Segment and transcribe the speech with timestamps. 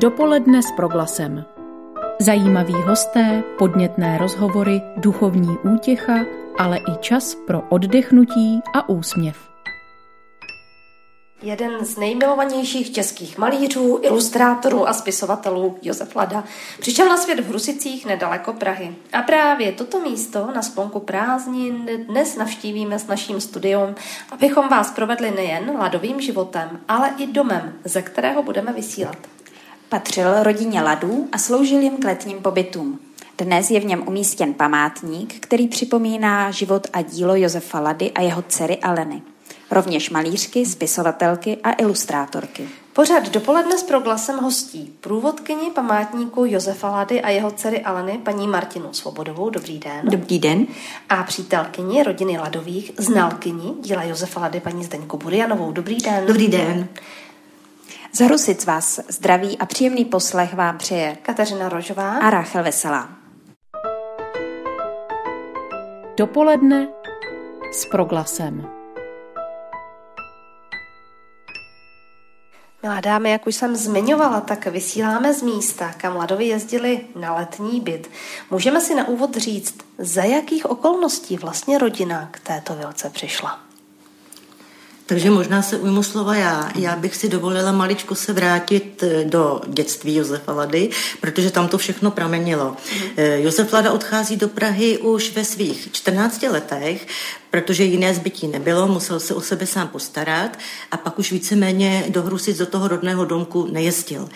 [0.00, 1.44] Dopoledne s proglasem.
[2.20, 6.14] Zajímaví hosté, podnětné rozhovory, duchovní útěcha,
[6.58, 9.36] ale i čas pro oddechnutí a úsměv.
[11.42, 16.44] Jeden z nejmilovanějších českých malířů, ilustrátorů a spisovatelů Josef Lada
[16.78, 18.94] přišel na svět v Hrusicích nedaleko Prahy.
[19.12, 23.94] A právě toto místo na splonku prázdnin dnes navštívíme s naším studium,
[24.30, 29.16] abychom vás provedli nejen ladovým životem, ale i domem, ze kterého budeme vysílat.
[29.90, 32.98] Patřil rodině Ladů a sloužil jim k letním pobytům.
[33.38, 38.42] Dnes je v něm umístěn památník, který připomíná život a dílo Josefa Lady a jeho
[38.42, 39.22] dcery Aleny
[39.70, 42.68] rovněž malířky, spisovatelky a ilustrátorky.
[42.92, 48.92] Pořad dopoledne s proglasem hostí průvodkyni památníku Josefa Lady a jeho dcery Aleny, paní Martinu
[48.92, 49.50] Svobodovou.
[49.50, 50.00] Dobrý den.
[50.04, 50.66] Dobrý den.
[51.08, 55.72] A přítelkyni rodiny Ladových, znalkyni díla Josefa Lady, paní Zdeňku Burianovou.
[55.72, 56.26] Dobrý den.
[56.26, 56.88] Dobrý den.
[58.12, 63.08] Z Hrusic vás zdraví a příjemný poslech vám přeje Kateřina Rožová a Ráchel Veselá.
[66.16, 66.88] Dopoledne
[67.72, 68.68] s proglasem.
[72.82, 77.80] Milá dámy, jak už jsem zmiňovala, tak vysíláme z místa, kam Ladovi jezdili na letní
[77.80, 78.10] byt.
[78.50, 83.69] Můžeme si na úvod říct, za jakých okolností vlastně rodina k této vilce přišla?
[85.10, 86.70] Takže možná se ujmu slova já.
[86.74, 91.78] Já bych si dovolila maličko se vrátit eh, do dětství Josefa Lady, protože tam to
[91.78, 92.76] všechno pramenilo.
[92.94, 93.00] Mm.
[93.16, 97.06] Josef Lada odchází do Prahy už ve svých 14 letech,
[97.50, 100.58] protože jiné zbytí nebylo, musel se o sebe sám postarat
[100.90, 104.28] a pak už víceméně do Hrusic do toho rodného domku nejezdil.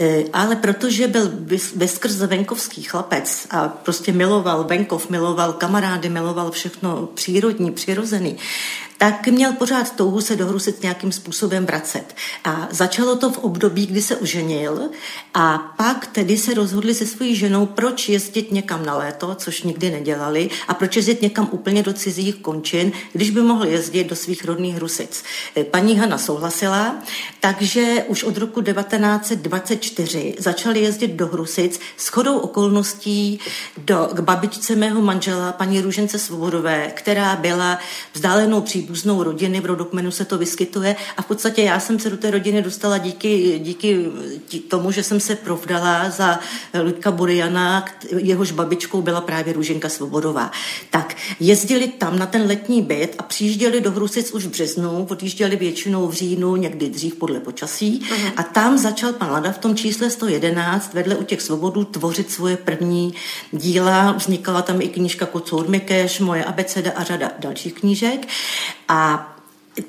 [0.00, 1.30] Eh, ale protože byl
[1.74, 8.38] bezkrze venkovský chlapec a prostě miloval venkov, miloval kamarády, miloval všechno přírodní, přirozený,
[8.98, 12.14] tak měl pořád touhu se do Hrusic nějakým způsobem vracet.
[12.44, 14.90] A začalo to v období, kdy se uženil
[15.34, 19.90] a pak tedy se rozhodli se svojí ženou, proč jezdit někam na léto, což nikdy
[19.90, 22.55] nedělali, a proč jezdit někam úplně do cizích končin,
[23.12, 25.24] když by mohl jezdit do svých rodných Hrusic.
[25.56, 26.96] E, paní Hana souhlasila,
[27.40, 33.40] takže už od roku 1924 začali jezdit do Hrusic s chodou okolností
[33.76, 37.78] do, k babičce mého manžela, paní Růžence Svobodové, která byla
[38.14, 42.10] vzdálenou příbuznou příbuznou rodiny, v rodokmenu se to vyskytuje a v podstatě já jsem se
[42.10, 44.06] do té rodiny dostala díky, díky
[44.68, 46.38] tomu, že jsem se provdala za
[46.82, 47.84] Ludka Buriana,
[48.16, 50.50] jehož babičkou byla právě Růženka Svobodová.
[50.90, 55.56] Tak jezdili tam na ten letní byt a přijížděli do Hrusic už v březnu, odjížděli
[55.56, 58.32] většinou v říjnu, někdy dřív podle počasí uh-huh.
[58.36, 62.56] a tam začal pan Lada v tom čísle 111 vedle u těch svobodů tvořit svoje
[62.56, 63.14] první
[63.52, 64.12] díla.
[64.12, 68.28] Vznikala tam i knížka Kocour Mikeš, moje abeceda a řada dalších knížek.
[68.88, 69.35] A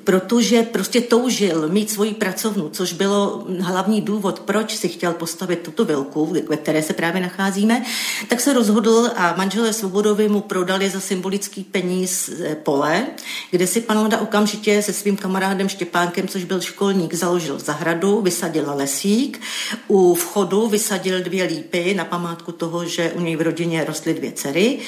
[0.04, 5.84] protože prostě toužil mít svoji pracovnu, což bylo hlavní důvod, proč si chtěl postavit tuto
[5.84, 7.82] vilku, ve které se právě nacházíme,
[8.28, 13.06] tak se rozhodl a manželé Svobodovi mu prodali za symbolický peníz eh, pole,
[13.50, 18.72] kde si pan Lada okamžitě se svým kamarádem Štěpánkem, což byl školník, založil zahradu, vysadil
[18.74, 19.40] lesík,
[19.88, 24.32] u vchodu vysadil dvě lípy na památku toho, že u něj v rodině rostly dvě
[24.32, 24.78] dcery.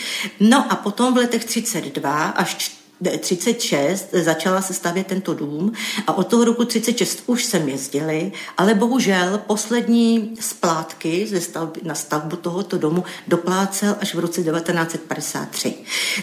[0.41, 2.80] No a potom v letech 32 až
[3.19, 5.73] 36 začala se stavět tento dům
[6.07, 11.95] a od toho roku 36 už jsem jezdili, ale bohužel poslední splátky ze stavby, na
[11.95, 15.75] stavbu tohoto domu doplácel až v roce 1953.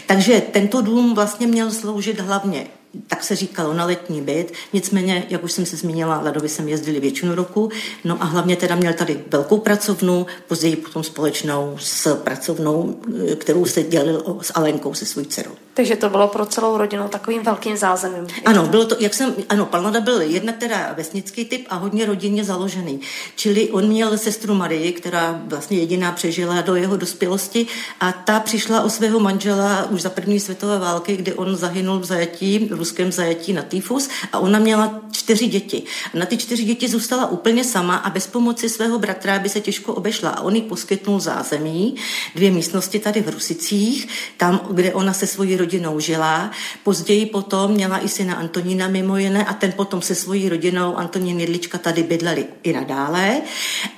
[0.06, 2.66] Takže tento dům vlastně měl sloužit hlavně
[3.06, 4.52] tak se říkalo na letní byt.
[4.72, 7.70] Nicméně, jak už jsem se zmínila, Ladovi jsem jezdili většinu roku.
[8.04, 13.00] No a hlavně teda měl tady velkou pracovnu, později potom společnou s pracovnou,
[13.36, 15.52] kterou se dělil s Alenkou, se svou dcerou.
[15.78, 18.26] Takže to bylo pro celou rodinu takovým velkým zázemím.
[18.44, 22.06] Ano, bylo to, jak jsem, ano, pan Lada byl jednak teda vesnický typ a hodně
[22.06, 23.00] rodinně založený.
[23.36, 27.66] Čili on měl sestru Marii, která vlastně jediná přežila do jeho dospělosti
[28.00, 32.04] a ta přišla o svého manžela už za první světové války, kdy on zahynul v
[32.04, 35.82] zajetí, v ruském zajetí na tyfus a ona měla čtyři děti.
[36.14, 39.60] A na ty čtyři děti zůstala úplně sama a bez pomoci svého bratra by se
[39.60, 41.94] těžko obešla a on jí poskytnul zázemí,
[42.34, 45.67] dvě místnosti tady v Rusicích, tam, kde ona se svojí rodinou
[45.98, 46.50] žila.
[46.84, 51.40] Později potom měla i syna Antonína mimo jiné a ten potom se svojí rodinou Antonín
[51.40, 53.40] Jedlička tady bydleli i nadále.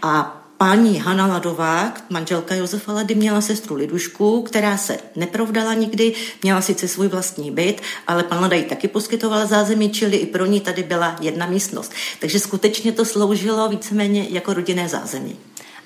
[0.03, 6.61] A Paní Hana Ladová, manželka Josefa Lady, měla sestru Lidušku, která se neprovdala nikdy, měla
[6.61, 10.61] sice svůj vlastní byt, ale pan Lada jí taky poskytoval zázemí, čili i pro ní
[10.61, 11.93] tady byla jedna místnost.
[12.19, 15.37] Takže skutečně to sloužilo víceméně jako rodinné zázemí.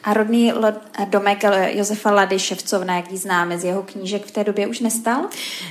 [0.04, 0.52] A rodný
[1.08, 5.24] domek Josefa Lady Ševcovna, jak ji známe z jeho knížek, v té době už nestal?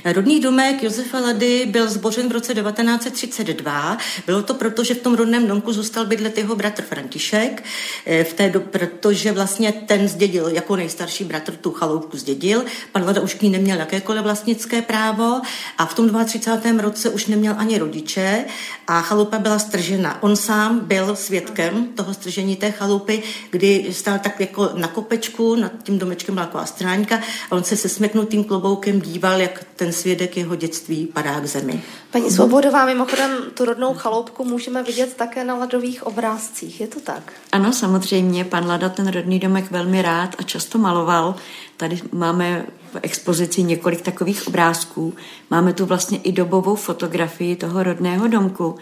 [0.04, 3.98] Rodný domek Josefa Lady byl zbořen v roce 1932.
[4.26, 7.64] Bylo to proto, že v tom rodném domku zůstal bydlet jeho bratr František,
[8.06, 12.64] eh, v té do, protože vlastně ten zdědil, jako nejstarší bratr tu chaloupku zdědil.
[12.92, 15.40] Pan Lada už k ní neměl jakékoliv vlastnické právo
[15.78, 16.80] a v tom 32.
[16.80, 18.44] roce už neměl ani rodiče
[18.86, 20.22] a chalupa byla stržena.
[20.22, 25.72] On sám byl svědkem toho stržení té chalupy, kdy stál tak jako na kopečku, nad
[25.82, 27.16] tím domečkem byla taková stráňka
[27.50, 31.82] a on se se smeknutým kloboukem díval, jak ten svědek jeho dětství padá k zemi.
[32.10, 37.32] Paní Svobodová, mimochodem tu rodnou chaloupku můžeme vidět také na ladových obrázcích, je to tak?
[37.52, 41.34] Ano, samozřejmě, pan Lada ten rodný domek velmi rád a často maloval.
[41.76, 45.14] Tady máme v expozici několik takových obrázků.
[45.50, 48.76] Máme tu vlastně i dobovou fotografii toho rodného domku.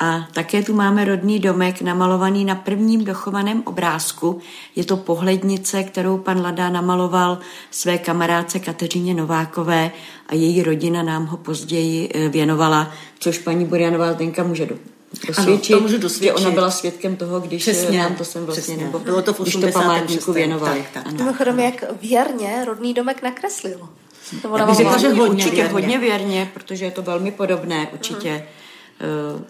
[0.00, 4.38] A také tu máme rodný domek namalovaný na prvním dochovaném obrázku.
[4.76, 7.38] Je to pohlednice, kterou pan Lada namaloval
[7.70, 9.90] své kamarádce Kateřině Novákové
[10.28, 14.74] a její rodina nám ho později eh, věnovala, což paní Burianová Zdenka může do,
[15.26, 16.38] dosvědčit, ano, to můžu dosvědčit.
[16.38, 18.84] že ona byla svědkem toho, když eh, Přesně, nám to jsem vlastně, přesně.
[18.84, 20.84] nebo bylo to v když to památníku věnovali.
[20.94, 21.12] Tak, tak.
[21.12, 23.88] Mimochodem, jak věrně rodný domek nakreslil.
[24.42, 25.72] To Já bych řekla, že hodně určitě věrně.
[25.72, 28.30] hodně věrně, protože je to velmi podobné určitě.
[29.00, 29.44] Hmm.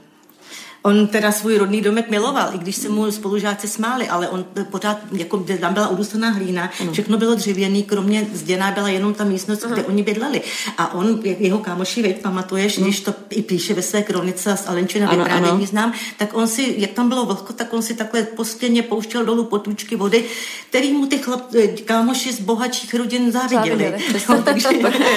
[0.82, 4.98] On teda svůj rodný domek miloval, i když se mu spolužáci smáli, ale on pořád,
[5.12, 9.84] jako tam byla udůstaná hlína, všechno bylo dřevěný, kromě zděná byla jenom ta místnost, kde
[9.84, 10.42] oni bydleli.
[10.78, 12.84] A on, jeho kámoši, veď, pamatuješ, mm.
[12.84, 16.90] když to i píše ve své kronice z Alenčina vyprávění znám, tak on si, jak
[16.90, 20.24] tam bylo vlhko, tak on si takhle postěně pouštěl dolů potůčky vody,
[20.68, 23.94] který mu ty chlap, eh, kámoši z bohatších rodin záviděli.
[24.28, 24.68] No, takže...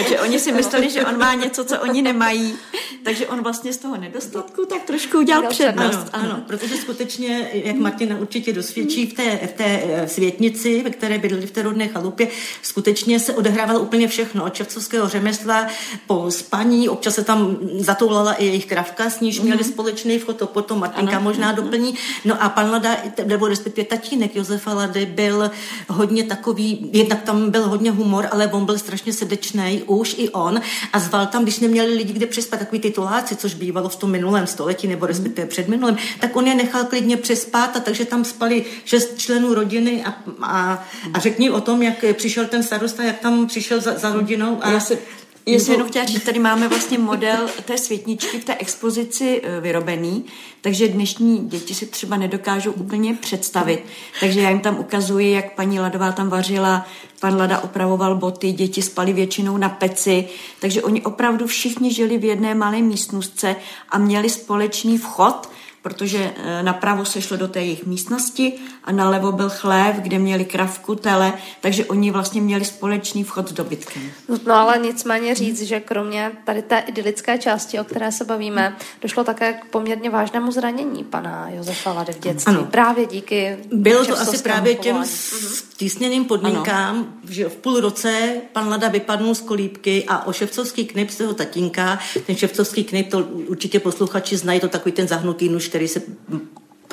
[0.09, 2.55] že oni si mysleli, že on má něco, co oni nemají,
[3.03, 6.09] takže on vlastně z toho nedostatku tak trošku udělal přednost.
[6.13, 10.89] Ano, ano, protože skutečně, jak Martina určitě dosvědčí, v té, v té eh, světnici, ve
[10.89, 12.27] které bydleli v té rodné chalupě,
[12.61, 14.45] skutečně se odehrávalo úplně všechno.
[14.45, 15.67] Od čevcovského řemesla
[16.07, 19.67] po spaní, občas se tam zatoulala i jejich kravka, s níž měli mm-hmm.
[19.67, 21.61] společný vchod, to potom Martinka ano, možná ano.
[21.61, 21.95] doplní.
[22.25, 25.51] No a pan Lada, nebo respektive tatínek Josefa Lady byl
[25.89, 30.61] hodně takový, jednak tam byl hodně humor, ale on byl strašně srdečný, už i on,
[30.93, 34.47] a zval tam, když neměli lidi kde přespat, takový tituláci, což bývalo v tom minulém
[34.47, 38.65] století, nebo respektive před minulým, tak on je nechal klidně přespát a takže tam spali
[38.85, 43.47] šest členů rodiny a, a, a řekni o tom, jak přišel ten starosta, jak tam
[43.47, 44.59] přišel za, za rodinou.
[44.61, 44.97] A, Já se
[45.45, 50.25] jsem jenom chtěla říct, tady máme vlastně model té světničky v té expozici e, vyrobený,
[50.61, 53.85] takže dnešní děti si třeba nedokážou úplně představit.
[54.19, 56.85] Takže já jim tam ukazuji, jak paní Ladová tam vařila,
[57.19, 60.27] pan Lada opravoval boty, děti spali většinou na peci,
[60.59, 63.55] takže oni opravdu všichni žili v jedné malé místnostce
[63.89, 65.49] a měli společný vchod,
[65.83, 68.53] protože eh, napravo se šlo do té jejich místnosti
[68.83, 73.53] a nalevo byl chlév, kde měli kravku, tele, takže oni vlastně měli společný vchod s
[73.53, 74.03] dobytkem.
[74.45, 79.23] No ale nicméně říct, že kromě tady té idylické části, o které se bavíme, došlo
[79.23, 82.55] také k poměrně vážnému zranění pana Josefa Lady v dětství.
[82.55, 82.67] Ano.
[82.71, 87.07] Právě díky Bylo to asi právě těm stísněným podmínkám, ano.
[87.29, 91.99] že v půl roce pan Lada vypadnul z kolíbky a o ševcovský knip svého tatínka,
[92.25, 96.01] ten ševcovský knip, to určitě posluchači znají, to takový ten zahnutý nůž, který se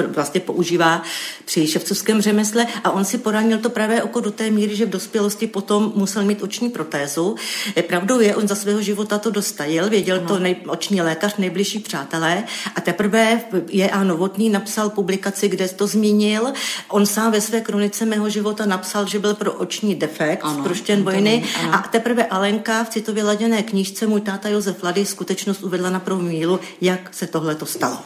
[0.08, 1.02] vlastně používá
[1.44, 4.90] při ševcovském řemesle a on si poranil to pravé oko do té míry, že v
[4.90, 7.36] dospělosti potom musel mít oční protézu.
[7.86, 10.28] Pravdou je, on za svého života to dostajil, věděl no.
[10.28, 12.44] to nej, oční lékař, nejbližší přátelé
[12.76, 16.52] a teprve je a Novotný napsal publikaci, kde to zmínil.
[16.88, 21.02] On sám ve své kronice mého života napsal, že byl pro oční defekt, ano, proštěn
[21.02, 26.00] vojny a teprve Alenka v citově laděné knížce můj táta Josef Lady skutečnost uvedla na
[26.00, 27.98] první mílu, jak se tohle to stalo.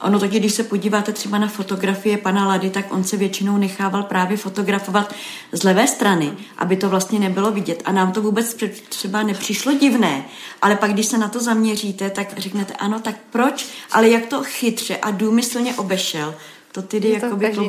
[0.00, 4.02] Ono totiž, když se podíváte třeba na fotografie pana Lady, tak on se většinou nechával
[4.02, 5.14] právě fotografovat
[5.52, 7.82] z levé strany, aby to vlastně nebylo vidět.
[7.84, 8.56] A nám to vůbec
[8.88, 10.24] třeba nepřišlo divné.
[10.62, 13.66] Ale pak, když se na to zaměříte, tak řeknete, ano, tak proč?
[13.92, 16.34] Ale jak to chytře a důmyslně obešel,
[16.72, 17.60] to tedy jako by to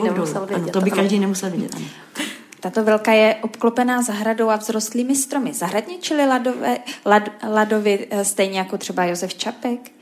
[0.56, 1.76] Ano, to by každý nemusel vidět.
[1.76, 1.86] Ano.
[2.60, 5.54] Tato velka je obklopená zahradou a vzrostlými stromy.
[5.54, 9.97] Zahradničili ladové, lad, ladovi eh, stejně jako třeba Josef Čapek?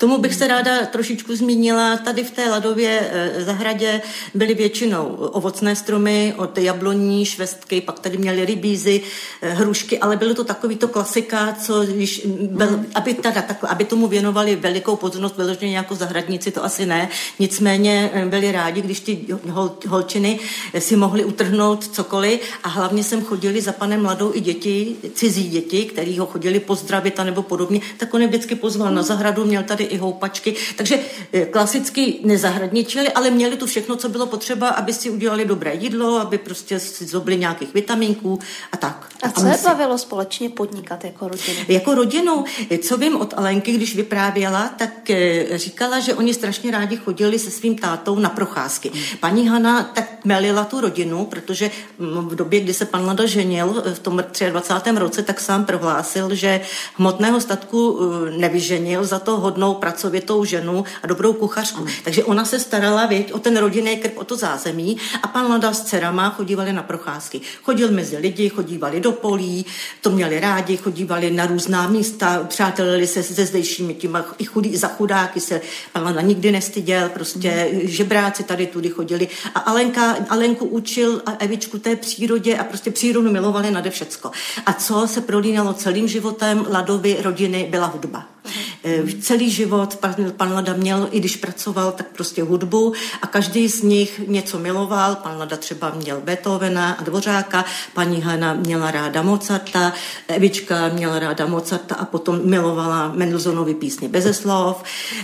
[0.00, 1.96] Tomu bych se ráda trošičku zmínila.
[1.96, 4.00] Tady v té ladově eh, zahradě
[4.34, 9.02] byly většinou ovocné stromy, od jabloní, švestky, pak tady měli rybízy,
[9.42, 13.84] eh, hrušky, ale bylo to takový to klasika, co když byl, aby, teda, tak, aby
[13.84, 17.08] tomu věnovali velikou pozornost, vyloženě jako zahradníci, to asi ne.
[17.38, 20.38] Nicméně eh, byli rádi, když ty hol, holčiny
[20.78, 25.84] si mohli utrhnout cokoliv a hlavně sem chodili za panem mladou i děti, cizí děti,
[25.84, 29.62] který ho chodili pozdravit a nebo podobně, tak on je vždycky pozval na zahradu, měl
[29.62, 30.98] tady i houpačky, takže
[31.32, 36.20] eh, klasicky nezahradničili, ale měli tu všechno, co bylo potřeba, aby si udělali dobré jídlo,
[36.20, 38.38] aby prostě si zobili nějakých vitamínků
[38.72, 39.08] a tak.
[39.22, 41.58] A co je bavilo společně podnikat jako rodinu?
[41.68, 42.44] Jako rodinu,
[42.82, 47.50] co vím od Alenky, když vyprávěla, tak eh, říkala, že oni strašně rádi chodili se
[47.50, 48.90] svým tátou na procházky.
[49.20, 53.82] Paní Hana tak melila tu rodinu, protože mm, v době, kdy se pan Lada ženil
[53.94, 54.90] v tom 23.
[54.90, 56.60] roce, tak sám prohlásil, že
[56.96, 61.86] hmotného statku eh, nevyženil za to hodnou pracovitou ženu a dobrou kuchařku.
[62.04, 65.72] Takže ona se starala věď, o ten rodinný krb, o to zázemí a pan Lada
[65.72, 67.40] s dcerama chodívali na procházky.
[67.62, 69.66] Chodil mezi lidi, chodívali do polí,
[70.00, 74.88] to měli rádi, chodívali na různá místa, přátelili se se zdejšími těma i chudý, za
[74.88, 75.60] chudáky se
[75.92, 77.80] pan Lada nikdy nestyděl, prostě mm.
[77.84, 83.30] žebráci tady tudy chodili a Alenka, Alenku učil a Evičku té přírodě a prostě přírodu
[83.30, 84.30] milovali nade všecko.
[84.66, 88.26] A co se prolínalo celým životem Ladovi rodiny, byla hudba.
[88.44, 89.20] Uh-huh.
[89.20, 92.92] Celý život pan, pan Lada měl, i když pracoval, tak prostě hudbu
[93.22, 95.14] a každý z nich něco miloval.
[95.14, 99.92] Pan Lada třeba měl Beethovena a Dvořáka, paní Hana měla ráda Mozarta,
[100.28, 104.82] Evička měla ráda Mozarta a potom milovala Mendelssohnovy písně beze slov.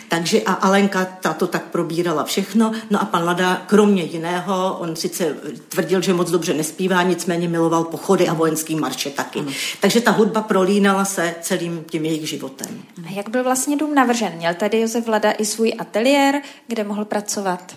[0.09, 2.73] Takže a Alenka ta to tak probírala všechno.
[2.91, 5.37] No a pan Lada, kromě jiného, on sice
[5.69, 9.39] tvrdil, že moc dobře nespívá, nicméně miloval pochody a vojenský marše taky.
[9.39, 9.55] Uh-huh.
[9.81, 12.83] Takže ta hudba prolínala se celým tím jejich životem.
[13.07, 14.33] A jak byl vlastně dům navržen?
[14.37, 17.77] Měl tady Josef Vlada i svůj ateliér, kde mohl pracovat?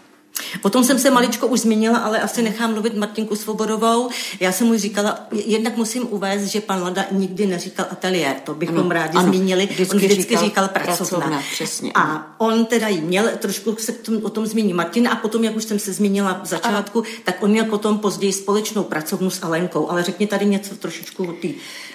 [0.62, 4.10] Potom jsem se maličko už zmínila, ale asi nechám mluvit Martinku Svobodovou.
[4.40, 8.80] Já jsem mu říkala, jednak musím uvést, že pan Lada nikdy neříkal ateliér, to bychom
[8.80, 9.66] ano, rádi ano, zmínili.
[9.66, 10.96] Vždycky on vždycky říkal, říkal pracovna.
[10.96, 11.92] pracovna přesně.
[11.96, 15.56] A on teda jí měl, trošku se tom, o tom zmíní Martin a potom, jak
[15.56, 17.10] už jsem se zmínila v začátku, ano.
[17.24, 19.90] tak on měl potom později společnou pracovnu s Alenkou.
[19.90, 21.48] Ale řekni tady něco trošičku o té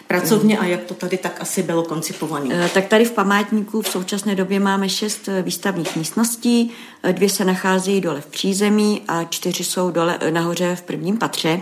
[0.06, 2.64] pracovně a jak to tady tak asi bylo koncipované?
[2.64, 6.70] Eh, tak tady v památníku v současné době máme šest eh, výstavních místností,
[7.02, 11.60] eh, dvě se nacházejí dole v přízemí a čtyři jsou dole, nahoře v prvním patře.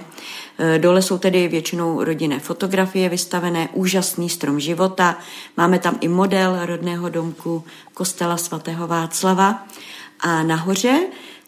[0.78, 5.18] Dole jsou tedy většinou rodinné fotografie vystavené, úžasný strom života.
[5.56, 9.66] Máme tam i model rodného domku kostela svatého Václava.
[10.20, 11.00] A nahoře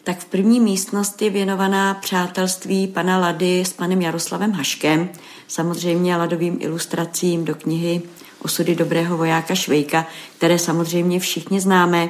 [0.05, 5.09] tak v první místnosti věnovaná přátelství pana Lady s panem Jaroslavem Haškem,
[5.47, 8.01] samozřejmě ladovým ilustracím do knihy
[8.45, 12.09] Osudy dobrého vojáka Švejka, které samozřejmě všichni známe.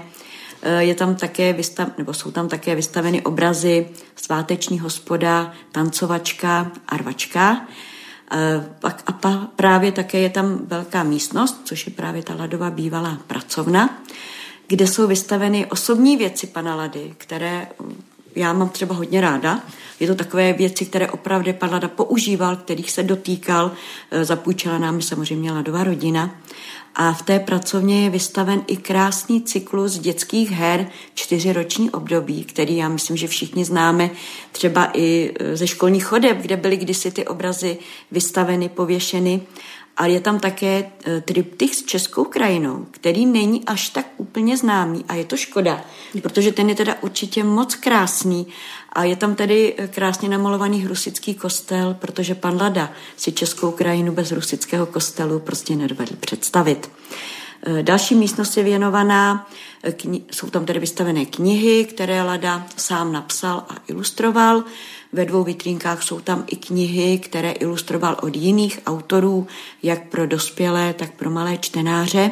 [0.61, 6.97] E, je tam také vystav, nebo jsou tam také vystaveny obrazy sváteční hospoda, tancovačka a
[6.97, 7.67] rvačka.
[8.31, 8.65] E,
[9.23, 14.03] a právě také je tam velká místnost, což je právě ta ladová bývalá pracovna,
[14.67, 17.67] kde jsou vystaveny osobní věci pana Lady, které
[18.35, 19.59] já mám třeba hodně ráda.
[19.99, 23.71] Je to takové věci, které opravdu pan Lada používal, kterých se dotýkal.
[24.11, 26.35] E, zapůjčila nám samozřejmě Ladová rodina.
[26.95, 32.89] A v té pracovně je vystaven i krásný cyklus dětských her čtyřiroční období, který já
[32.89, 34.09] myslím, že všichni známe
[34.51, 37.77] třeba i e, ze školních chodeb, kde byly kdysi ty obrazy
[38.11, 39.41] vystaveny, pověšeny
[39.97, 45.05] ale je tam také e, triptych s českou krajinou, který není až tak úplně známý
[45.07, 45.81] a je to škoda,
[46.21, 48.47] protože ten je teda určitě moc krásný
[48.93, 54.11] a je tam tedy e, krásně namalovaný hrusický kostel, protože pan Lada si českou krajinu
[54.13, 56.91] bez hrusického kostelu prostě nedovedl představit.
[57.65, 59.47] E, další místnost je věnovaná,
[60.31, 64.63] jsou tam tedy vystavené knihy, které Lada sám napsal a ilustroval.
[65.15, 69.47] Ve dvou vitrínkách jsou tam i knihy, které ilustroval od jiných autorů,
[69.83, 72.31] jak pro dospělé, tak pro malé čtenáře.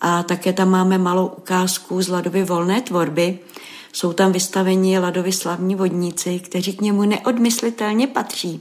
[0.00, 3.38] A také tam máme malou ukázku z Ladovy volné tvorby.
[3.92, 8.60] Jsou tam vystaveni Ladovi slavní vodníci, kteří k němu neodmyslitelně patří.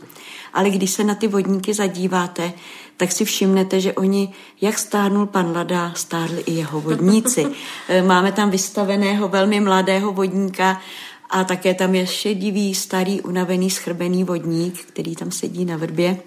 [0.54, 2.54] Ale když se na ty vodníky zadíváte,
[2.98, 7.48] tak si všimnete, že oni, jak stárnul pan Lada, stárli i jeho vodníci.
[8.08, 10.82] Máme tam vystaveného velmi mladého vodníka
[11.30, 16.20] a také tam je šedivý, starý, unavený, schrbený vodník, který tam sedí na vrbě.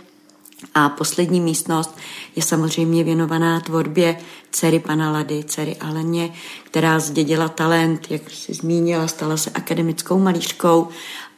[0.75, 1.97] A poslední místnost
[2.37, 4.19] je samozřejmě věnovaná tvorbě
[4.51, 6.33] dcery pana Lady, dcery Aleně,
[6.65, 10.89] která zdědila talent, jak si zmínila, stala se akademickou malířkou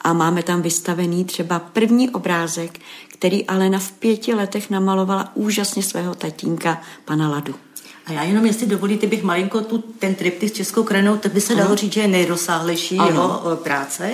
[0.00, 6.14] a máme tam vystavený třeba první obrázek, který Alena v pěti letech namalovala úžasně svého
[6.14, 7.54] tatínka, pana Ladu.
[8.10, 11.40] A já jenom, jestli dovolíte, bych malinko tu, ten triptych s českou krajinou, tak by
[11.40, 13.08] se dalo říct, že je nejrozsáhlejší ano.
[13.08, 14.10] jeho eh, práce.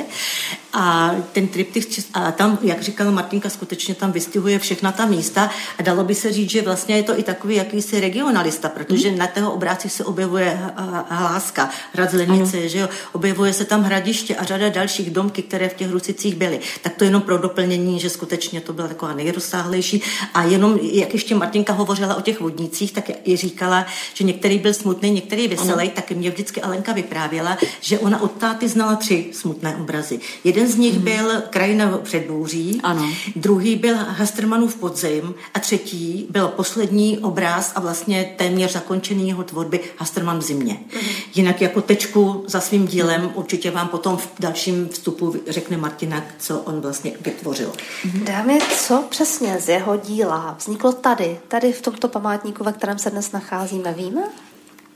[0.79, 5.83] A ten triptych, a tam, jak říkala Martinka, skutečně tam vystihuje všechna ta místa a
[5.83, 9.19] dalo by se říct, že vlastně je to i takový jakýsi regionalista, protože hmm.
[9.19, 10.61] na tého obrázku se objevuje
[11.09, 15.75] Hláska, hrad Zlenice, že jo, objevuje se tam hradiště a řada dalších domky, které v
[15.75, 16.61] těch Rusicích byly.
[16.83, 20.03] Tak to jenom pro doplnění, že skutečně to byla taková nejrozsáhlejší.
[20.35, 24.75] A jenom, jak ještě Martinka hovořila o těch vodnicích, tak i říkala, že některý byl
[24.75, 29.77] smutný, některý veselý, tak mě vždycky Alenka vyprávěla, že ona od táty znala tři smutné
[29.77, 30.21] obrazy.
[30.45, 31.05] Jeden z nich hmm.
[31.05, 33.09] byl Krajina předbouří, ano.
[33.37, 39.81] druhý byl Hastermanův podzim a třetí byl poslední obraz a vlastně téměř zakončený jeho tvorby
[39.99, 40.81] Hasterman v zimě.
[40.93, 41.11] Hmm.
[41.35, 46.59] Jinak jako tečku za svým dílem určitě vám potom v dalším vstupu řekne Martina, co
[46.59, 47.73] on vlastně vytvořil.
[48.05, 48.25] Hmm.
[48.25, 53.11] Dámy, co přesně z jeho díla vzniklo tady, tady v tomto památníku, ve kterém se
[53.11, 54.23] dnes nacházíme, víme?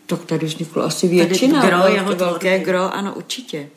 [0.06, 1.60] Tak tady vzniklo asi většina.
[1.60, 3.68] Tady gro jeho velké gro, ano, určitě.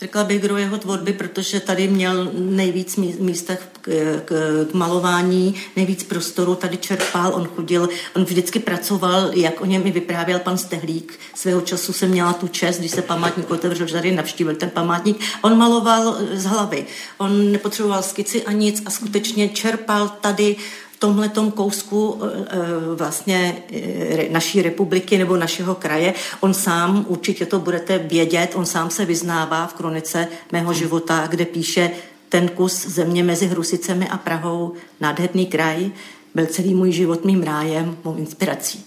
[0.00, 3.88] Řekla bych gro jeho tvorby, protože tady měl nejvíc místa k,
[4.24, 4.30] k,
[4.70, 9.90] k malování, nejvíc prostoru, tady čerpal, on chodil, on vždycky pracoval, jak o něm i
[9.90, 11.18] vyprávěl pan Stehlík.
[11.34, 15.20] Svého času jsem měla tu čest, když se památník otevřel, že tady navštívil ten památník.
[15.42, 16.86] On maloval z hlavy,
[17.18, 20.56] on nepotřeboval skici a nic a skutečně čerpal tady
[20.98, 26.14] tomhletom kousku eh, eh, vlastně eh, naší republiky nebo našeho kraje.
[26.40, 31.44] On sám, určitě to budete vědět, on sám se vyznává v kronice mého života, kde
[31.44, 31.90] píše
[32.28, 35.90] ten kus země mezi Hrusicemi a Prahou, nádherný kraj,
[36.34, 38.84] byl celý můj život mým rájem, mou inspirací.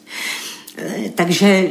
[1.16, 1.70] Takže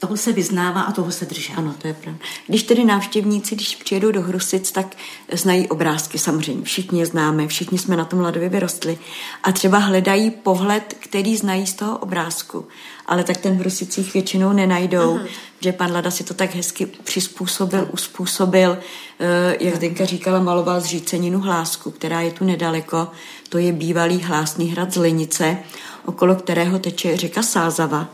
[0.00, 1.52] toho se vyznává a toho se drží.
[1.56, 2.20] Ano, to je pravda.
[2.46, 4.96] Když tedy návštěvníci, když přijedou do Hrusic, tak
[5.32, 6.64] znají obrázky samozřejmě.
[6.64, 8.98] Všichni je známe, všichni jsme na tom ladově vyrostli.
[9.42, 12.68] A třeba hledají pohled, který znají z toho obrázku.
[13.06, 15.26] Ale tak ten v Hrusicích většinou nenajdou, uh-huh.
[15.60, 18.78] že pan Lada si to tak hezky přizpůsobil, uspůsobil.
[19.20, 23.08] Eh, jak Zdenka říkala, maloval zříceninu hlásku, která je tu nedaleko.
[23.48, 25.56] To je bývalý hlásný hrad z Lenice,
[26.04, 28.08] okolo kterého teče řeka Sázava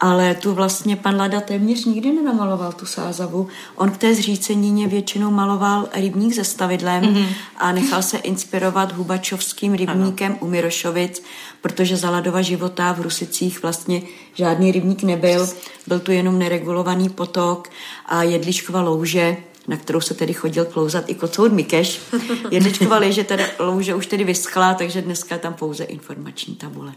[0.00, 3.48] ale tu vlastně pan Lada téměř nikdy nenamaloval tu sázavu.
[3.76, 7.26] On k té zřícenině většinou maloval rybník se stavidlem mm-hmm.
[7.56, 10.38] a nechal se inspirovat hubačovským rybníkem ano.
[10.40, 11.22] u Mirošovic,
[11.60, 14.02] protože za Ladova života v Rusicích vlastně
[14.34, 15.48] žádný rybník nebyl,
[15.86, 17.68] byl tu jenom neregulovaný potok
[18.06, 19.36] a jedličkova louže,
[19.68, 22.00] na kterou se tedy chodil klouzat i kocour Mikeš.
[22.50, 26.92] Jedličkova že teda louže už tedy vyschla, takže dneska je tam pouze informační tabule.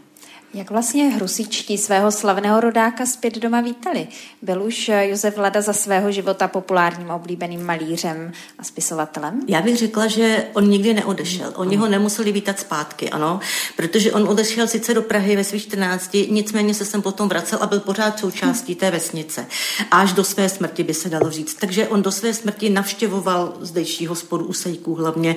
[0.54, 4.06] Jak vlastně hrusičtí svého slavného rodáka zpět doma vítali?
[4.42, 9.40] Byl už Josef Lada za svého života populárním oblíbeným malířem a spisovatelem?
[9.48, 11.52] Já bych řekla, že on nikdy neodešel.
[11.56, 13.40] Oni ho nemuseli vítat zpátky, ano,
[13.76, 17.66] protože on odešel sice do Prahy ve svých 14, nicméně se sem potom vracel a
[17.66, 19.46] byl pořád součástí té vesnice.
[19.90, 21.54] Až do své smrti by se dalo říct.
[21.54, 25.36] Takže on do své smrti navštěvoval zdejší hospodu u Sejků, hlavně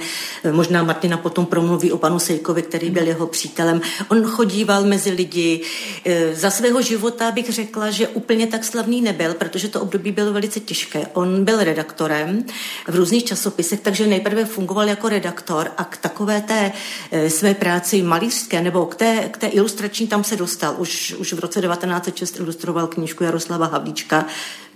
[0.52, 3.82] možná Martina potom promluví o panu Sejkovi, který byl jeho přítelem.
[4.10, 5.62] On chodíval mezi mezi lidi.
[6.06, 10.34] E, za svého života bych řekla, že úplně tak slavný nebyl, protože to období bylo
[10.34, 11.06] velice těžké.
[11.14, 12.46] On byl redaktorem
[12.88, 16.72] v různých časopisech, takže nejprve fungoval jako redaktor a k takové té
[17.12, 20.76] e, své práci malířské nebo k té, k té ilustrační tam se dostal.
[20.78, 24.26] Už, už v roce 1906 ilustroval knížku Jaroslava Havlíčka,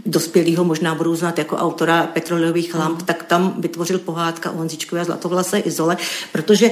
[0.05, 3.05] dospělýho možná budou znát jako autora petroleových lamp, mm.
[3.05, 5.97] tak tam vytvořil pohádka o Honzičkové a Zlatovlase Izole,
[6.31, 6.71] protože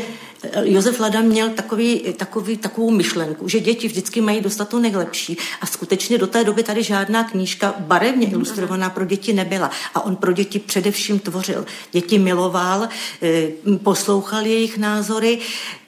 [0.64, 5.38] Josef Lada měl takový, takový, takovou myšlenku, že děti vždycky mají dostat to nejlepší.
[5.62, 9.72] A skutečně do té doby tady žádná knížka barevně ilustrovaná pro děti nebyla.
[9.94, 11.66] A on pro děti především tvořil.
[11.92, 12.90] Děti miloval,
[13.22, 13.48] eh,
[13.84, 15.40] poslouchal jejich názory,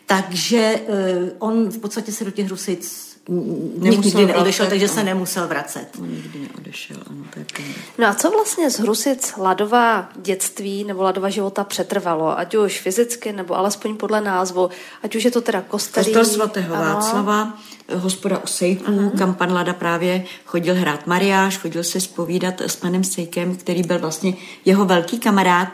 [0.06, 5.48] takže eh, on v podstatě se do těch Rusic nikdy neodešel, vracet, takže se nemusel
[5.48, 5.88] vracet.
[6.02, 7.46] On nikdy neodešel, ano, to je
[7.98, 13.34] No a co vlastně z Hrusic Ladova dětství nebo Ladova života přetrvalo, ať už fyzicky,
[13.34, 14.70] nebo alespoň podle názvu,
[15.04, 16.06] ať už je to teda kostelí.
[16.06, 16.94] Kostel svatého ano.
[16.94, 17.58] Václava,
[17.96, 19.18] hospoda u Sejků, uh-huh.
[19.18, 24.00] kam pan Lada právě chodil hrát mariáš, chodil se spovídat s panem Sejkem, který byl
[24.00, 24.34] vlastně
[24.66, 25.68] jeho velký kamarád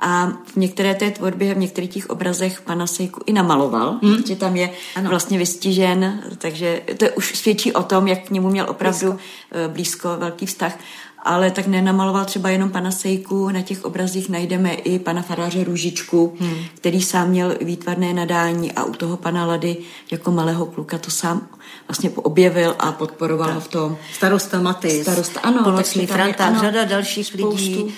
[0.00, 4.22] a v některé té tvorbě, v některých těch obrazech pana Sejku i namaloval, hmm.
[4.26, 5.10] že tam je ano.
[5.10, 9.18] vlastně vystižen, takže to už svědčí o tom, jak k němu měl opravdu blízko,
[9.52, 10.78] eh, blízko velký vztah.
[11.22, 16.36] Ale tak nenamaloval třeba jenom pana Sejku, na těch obrazích najdeme i pana faráře Růžičku,
[16.40, 16.54] hmm.
[16.74, 19.76] který sám měl výtvarné nadání a u toho pana Lady
[20.10, 21.48] jako malého kluka to sám
[21.88, 23.62] vlastně objevil a podporoval tak.
[23.62, 23.96] v tom.
[24.12, 27.56] Starosta Matis, Starosta, ano, Polocný Franták, řada dalších spoustu.
[27.56, 27.94] lidí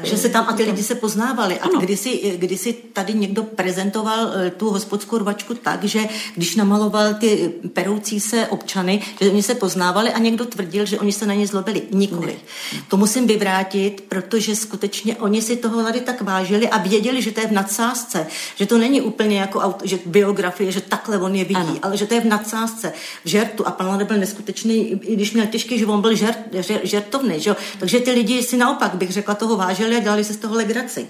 [0.00, 1.60] takže se tam a ty lidi se poznávali.
[1.60, 6.00] A kdysi, kdysi tady někdo prezentoval eh, tu hospodskou rvačku tak, že
[6.34, 11.12] když namaloval ty peroucí se občany, že oni se poznávali a někdo tvrdil, že oni
[11.12, 11.82] se na ně zlobili.
[11.90, 12.36] Nikoli.
[12.72, 12.80] Ne.
[12.88, 17.40] To musím vyvrátit, protože skutečně oni si toho tady tak vážili a věděli, že to
[17.40, 18.26] je v nadsázce,
[18.56, 21.78] že to není úplně jako auto, že biografie, že takhle on je vidí, ano.
[21.82, 22.92] ale že to je v nadsázce,
[23.24, 23.66] v žertu.
[23.66, 27.40] A pan Lada byl neskutečný, i když měl těžký, že on byl žert, žert, žertovný.
[27.40, 27.56] Že?
[27.78, 31.06] Takže ty lidi si naopak, bych řekla, toho vážili a dělali se z toho legraci.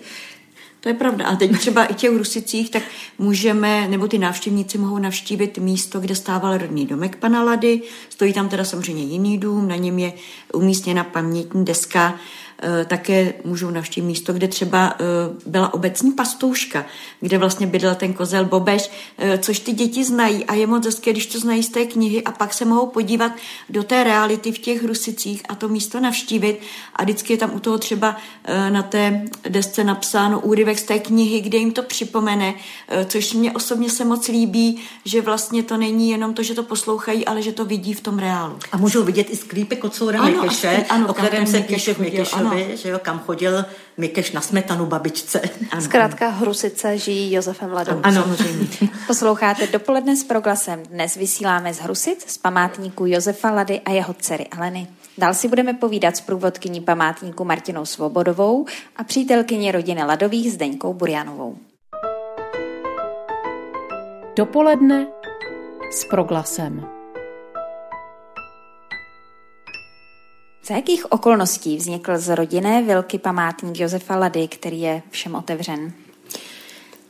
[0.82, 1.26] To je pravda.
[1.26, 2.82] A teď třeba i těch Rusicích, tak
[3.18, 7.82] můžeme, nebo ty návštěvníci mohou navštívit místo, kde stával rodný domek pana Lady.
[8.08, 10.12] Stojí tam teda samozřejmě jiný dům, na něm je
[10.52, 12.18] umístěna pamětní deska
[12.84, 15.04] také můžou navštívit místo, kde třeba eh,
[15.46, 16.86] byla obecní pastouška,
[17.20, 21.10] kde vlastně bydlel ten kozel Bobeš, eh, což ty děti znají a je moc hezké,
[21.10, 23.32] když to znají z té knihy a pak se mohou podívat
[23.68, 26.60] do té reality v těch Rusicích a to místo navštívit.
[26.96, 28.16] A vždycky je tam u toho třeba
[28.70, 32.54] na té desce napsáno úryvek z té knihy, kde jim to připomene,
[33.06, 37.24] což mě osobně se moc líbí, že vlastně to není jenom to, že to poslouchají,
[37.24, 38.58] ale že to vidí v tom reálu.
[38.72, 41.98] A můžou vidět i sklípek Kocoura Mekeše, o kterém se píše v
[42.52, 43.64] Mekešovi Milovi, že jo, kam chodil
[43.96, 45.40] Mikeš na smetanu babičce.
[45.70, 45.82] Ano.
[45.82, 48.00] Zkrátka Hrusice žijí Josefem Ladou.
[48.02, 48.68] Ano, samozřejmě.
[49.06, 50.82] Posloucháte dopoledne s proglasem.
[50.82, 54.88] Dnes vysíláme z Hrusic z památníku Josefa Lady a jeho dcery Aleny.
[55.18, 61.56] Dál si budeme povídat s průvodkyní památníku Martinou Svobodovou a přítelkyní rodiny Ladových Zdeňkou Burjanovou.
[64.36, 65.06] Dopoledne
[65.90, 67.01] s proglasem.
[70.64, 75.92] Za jakých okolností vznikl z rodinné vilky památník Josefa Lady, který je všem otevřen?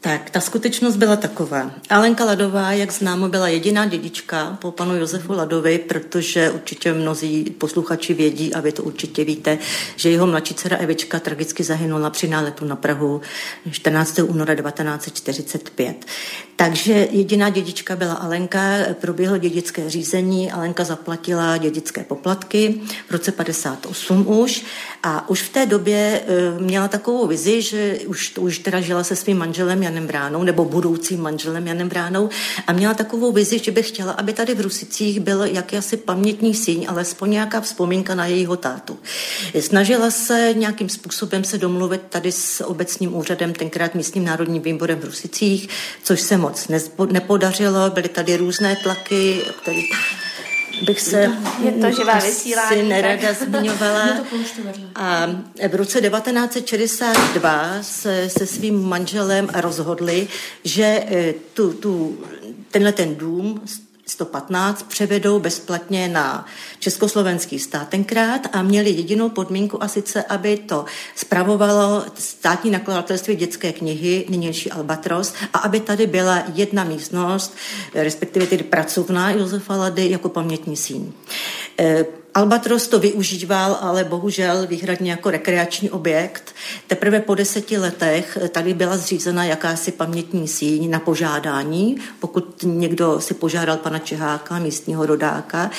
[0.05, 1.71] Tak, ta skutečnost byla taková.
[1.91, 8.15] Alenka Ladová, jak známo, byla jediná dědička po panu Josefu Ladovi, protože určitě mnozí posluchači
[8.15, 9.59] vědí a vy to určitě víte,
[9.97, 13.21] že jeho mladší dcera Evička tragicky zahynula při náletu na Prahu
[13.71, 14.19] 14.
[14.19, 16.07] února 1945.
[16.57, 18.61] Takže jediná dědička byla Alenka,
[19.01, 24.65] proběhlo dědické řízení, Alenka zaplatila dědické poplatky v roce 58 už
[25.03, 29.17] a už v té době eh, měla takovou vizi, že už, už teda žila se
[29.17, 32.29] svým manželem Janem Bránou, nebo budoucím manželem Janem Bránou
[32.67, 36.87] a měla takovou vizi, že by chtěla, aby tady v Rusicích byl jakýsi pamětní síň,
[36.88, 38.99] alespoň nějaká vzpomínka na jejího tátu.
[39.61, 45.05] Snažila se nějakým způsobem se domluvit tady s obecním úřadem, tenkrát místním národním výborem v
[45.05, 45.69] Rusicích,
[46.03, 46.69] což se moc
[47.11, 49.81] nepodařilo, byly tady různé tlaky, které
[50.83, 51.31] bych se
[51.65, 53.49] je to živá vysílání, si nerada tak.
[53.49, 54.09] zmiňovala.
[54.95, 55.27] A
[55.69, 60.29] v roce 1962 se se svým manželem rozhodli,
[60.65, 62.19] že eh, tu, tu,
[62.71, 63.63] tenhle ten dům
[64.12, 66.46] 115 převedou bezplatně na
[66.79, 73.72] československý stát tenkrát a měli jedinou podmínku a sice, aby to spravovalo státní nakladatelství dětské
[73.72, 77.55] knihy, nynější Albatros, a aby tady byla jedna místnost,
[77.94, 81.12] respektive tedy pracovná Josefa Lady jako pamětní síň.
[82.35, 86.55] Albatros to využíval, ale bohužel výhradně jako rekreační objekt.
[86.87, 91.97] Teprve po deseti letech tady byla zřízena jakási pamětní síň na požádání.
[92.21, 95.71] Pokud někdo si požádal pana Čeháka, místního rodáka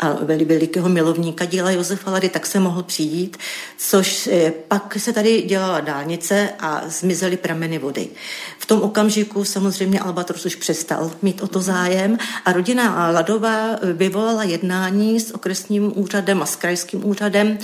[0.00, 3.36] a velikého milovníka díla Josefa Lady, tak se mohl přijít,
[3.78, 8.08] což eh, pak se tady dělala dálnice a zmizely prameny vody.
[8.58, 14.42] V tom okamžiku samozřejmě Albatros už přestal mít o to zájem a rodina Ladová vyvolala
[14.42, 17.58] jednání s okresním úřadem a s krajským úřadem,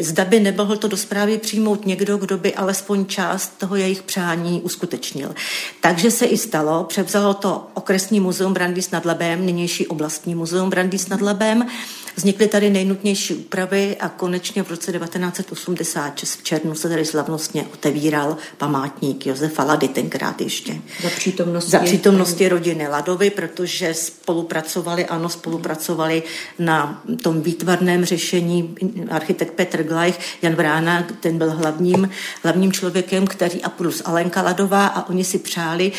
[0.00, 4.60] zda by nemohl to do zprávy přijmout někdo, kdo by alespoň část toho jejich přání
[4.60, 5.34] uskutečnil.
[5.80, 11.08] Takže se i stalo, převzalo to okresní muzeum Brandýs nad Labem, nynější oblastní muzeum Brandýs
[11.08, 11.66] nad Labem,
[12.16, 18.36] Vznikly tady nejnutnější úpravy a konečně v roce 1986 v červnu se tady slavnostně otevíral
[18.58, 20.76] památník Josefa Lady tenkrát ještě.
[21.02, 26.22] Za přítomnosti, Za přítomnosti rodiny Ladovy, protože spolupracovali, ano, spolupracovali
[26.58, 28.74] na tom výtvarném řešení
[29.10, 32.10] architekt Petr Glajch, Jan Vrána, ten byl hlavním,
[32.42, 35.92] hlavním člověkem, který a plus Alenka Ladová a oni si přáli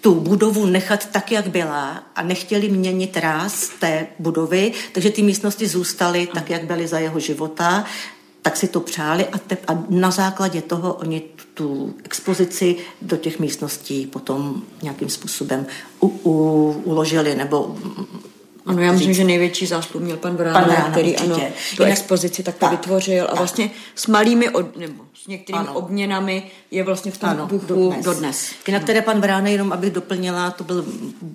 [0.00, 5.68] tu budovu nechat tak, jak byla a nechtěli měnit ráz té budovy, takže ty místnosti
[5.68, 7.84] zůstaly tak, jak byly za jeho života,
[8.42, 11.22] tak si to přáli a, te, a na základě toho oni
[11.54, 15.66] tu expozici do těch místností potom nějakým způsobem
[16.00, 16.32] u, u,
[16.84, 17.76] uložili nebo
[18.66, 21.32] Ano, já myslím, že největší zásluh měl pan Vrána, Pan Vrána, který určitě.
[21.32, 21.42] ano,
[21.76, 25.74] tu Jinak- expozici takto tak, vytvořil a vlastně s malými, od, nebo s některými Ano.
[25.74, 28.04] obměnami je vlastně v tom Ano, duchu dodnes.
[28.04, 28.50] dodnes.
[28.66, 30.84] Jinak teda pan Vrána, jenom abych doplnila, to byl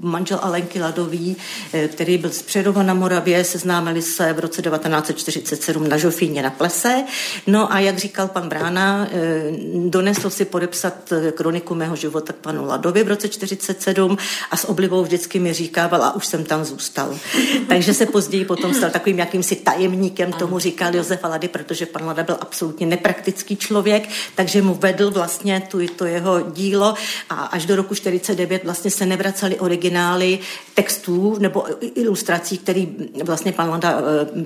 [0.01, 1.35] manžel Alenky Ladový,
[1.73, 6.49] eh, který byl z Přerova na Moravě, seznámili se v roce 1947 na Žofíně na
[6.49, 7.03] plese.
[7.47, 9.43] No a jak říkal pan Vrána, eh,
[9.89, 14.17] donesl si podepsat eh, kroniku mého života k panu Ladovi v roce 47
[14.51, 17.16] a s oblibou vždycky mi říkával a už jsem tam zůstal.
[17.67, 22.23] Takže se později potom stal takovým jakýmsi tajemníkem, tomu říkal Josef Lady, protože pan Lada
[22.23, 26.93] byl absolutně nepraktický člověk, takže mu vedl vlastně tu, to jeho dílo
[27.29, 30.39] a až do roku 49 vlastně se nevracaly originály
[30.73, 34.45] textů nebo ilustrací, který vlastně pan Lada eh,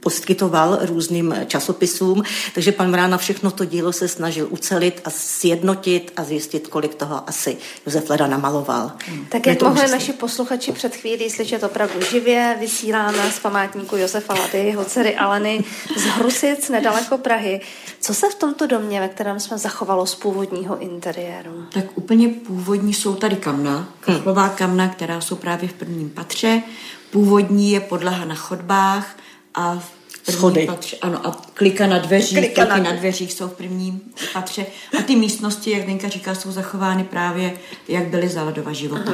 [0.00, 2.22] poskytoval různým časopisům,
[2.54, 7.28] takže pan Vrána všechno to dílo se snažil ucelit a sjednotit a zjistit, kolik toho
[7.28, 8.92] asi Josef Lada namaloval.
[9.28, 14.58] Tak jak mohli naši posluchači před chvílí slyšet opravdu živě, vysíláme z památníku Josefa Lady,
[14.58, 15.64] jeho dcery Aleny
[15.96, 17.60] z Hrusic nedaleko Prahy.
[18.00, 21.64] Co se v tomto domě, ve kterém jsme zachovalo z původního interiéru?
[21.72, 26.62] Tak úplně původní jsou tady kamna, kachlová kamna, která jsou právě v prvním patře.
[27.10, 29.16] Původní je podlaha na chodbách
[29.54, 29.82] a
[30.22, 30.66] v Schody.
[30.66, 32.82] patře, ano, a klika na dveřích, Klika na- na...
[32.82, 34.00] na dveřích jsou v prvním
[34.32, 34.66] patře.
[34.98, 37.58] A ty místnosti, jak Denka říká, jsou zachovány právě,
[37.88, 39.12] jak byly za ledova života.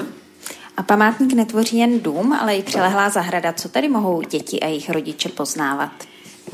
[0.77, 3.53] A památník netvoří jen dům, ale i přilehlá zahrada.
[3.53, 5.91] Co tady mohou děti a jejich rodiče poznávat?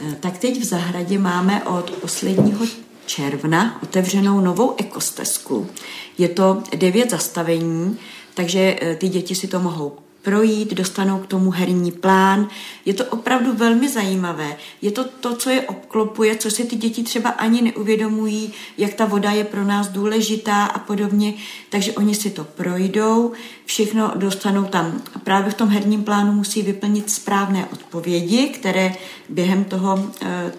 [0.09, 2.67] Eh, Tak teď v zahradě máme od posledního
[3.07, 5.67] června otevřenou novou ekostezku.
[6.19, 7.99] Je to devět zastavení,
[8.35, 12.49] takže eh, ty děti si to mohou projít, dostanou k tomu herní plán.
[12.85, 14.57] Je to opravdu velmi zajímavé.
[14.83, 19.05] Je to to, co je obklopuje, co si ty děti třeba ani neuvědomují, jak ta
[19.05, 21.35] voda je pro nás důležitá a podobně.
[21.71, 23.33] Takže oni si to projdou,
[23.65, 25.03] všechno dostanou tam.
[25.15, 28.95] A právě v tom herním plánu musí vyplnit správné odpovědi, které
[29.29, 30.53] během toho eh,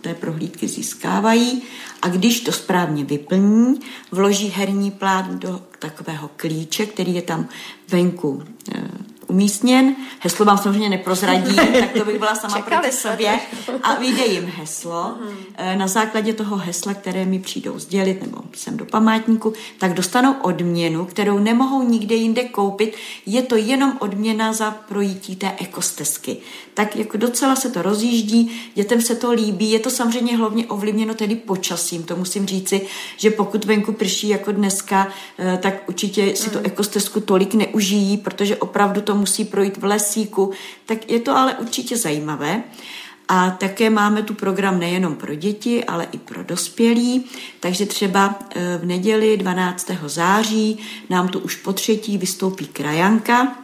[0.00, 1.62] té prohlídky získávají
[2.02, 3.80] a když to správně vyplní,
[4.12, 7.48] vloží herní plán do takového klíče, který je tam
[7.88, 8.42] venku
[8.74, 8.80] eh,
[9.28, 9.96] umístěn.
[10.20, 13.40] Heslo vám samozřejmě neprozradím, tak to bych byla sama proti sobě.
[13.82, 15.14] A vyjde jim heslo.
[15.54, 20.32] Eh, Na základě toho hesla, které mi přijdou sdělit, nebo sem do památníku, tak dostanou
[20.32, 22.96] odměnu, kterou nemohou nikde jinde koupit.
[23.26, 26.36] Je to jenom odměna za projítí té ekostezky.
[26.74, 29.70] Tak jako docela se to rozjíždí, dětem se to líbí.
[29.70, 32.02] Je to samozřejmě hlavně ovlivněno tedy počasím.
[32.02, 32.86] To musím říci,
[33.16, 35.08] že pokud venku prší jako dneska,
[35.38, 40.52] eh, tak určitě si tu ekostezku tolik neužijí, protože opravdu to musí projít v lesíku.
[40.86, 42.62] Tak je to ale určitě zajímavé.
[43.28, 47.24] A také máme tu program nejenom pro děti, ale i pro dospělí.
[47.60, 49.90] Takže třeba eh, v neděli 12.
[50.06, 50.78] září
[51.10, 53.56] nám tu už po třetí vystoupí krajanka,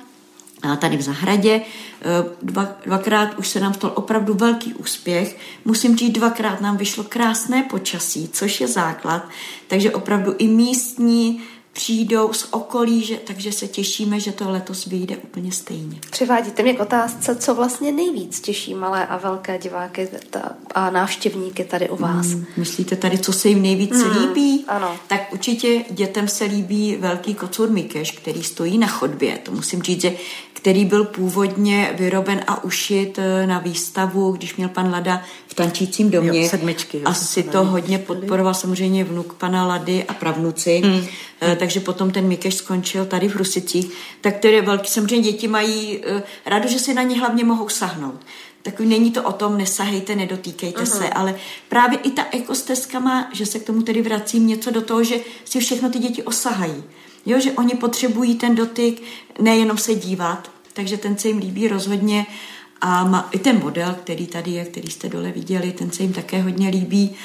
[0.79, 1.61] tady v zahradě.
[1.61, 5.39] Eh, Dva, dvakrát už se nám stal opravdu velký úspěch.
[5.65, 9.29] Musím říct, dvakrát nám vyšlo krásné počasí, což je základ.
[9.69, 15.17] Takže opravdu i místní přijdou z okolí, že, takže se těšíme, že to letos vyjde
[15.17, 15.99] úplně stejně.
[16.11, 21.65] Přivádíte mě k otázce, co vlastně nejvíc těší malé a velké diváky ta- a návštěvníky
[21.65, 22.27] tady u vás.
[22.27, 24.65] Hmm, Myslíte tady, co se jim nejvíc líbí?
[24.69, 24.97] ano.
[25.07, 29.39] Tak určitě dětem se líbí velký kocur Mikeš, který stojí na chodbě.
[29.39, 30.13] To musím říct, že
[30.53, 36.11] který byl původně vyroben a ušit eh, na výstavu, když měl pan Lada v tančícím
[36.11, 36.43] domě.
[36.43, 40.83] Jo, sedmičky, jo, Asi to hodně podporoval samozřejmě vnuk pana Lady a pravnuci.
[40.85, 41.05] Hmm.
[41.63, 43.93] Takže potom ten Mikeš skončil tady v Rusicích.
[44.21, 44.91] Tak to je velký.
[44.91, 48.21] Samozřejmě děti mají eh, rádo, že si na ně hlavně mohou sahnout.
[48.63, 50.99] Takový není to o tom, nesahejte, nedotýkejte uh-huh.
[50.99, 51.35] se, ale
[51.69, 55.17] právě i ta ekostezka má, že se k tomu tedy vracím něco do toho, že
[55.45, 56.85] si všechno ty děti osahají.
[57.27, 59.03] Jo, že oni potřebují ten dotyk,
[59.41, 62.27] nejenom se dívat, takže ten se jim líbí rozhodně
[62.81, 66.13] a má i ten model, který tady je, který jste dole viděli, ten se jim
[66.13, 67.17] také hodně líbí.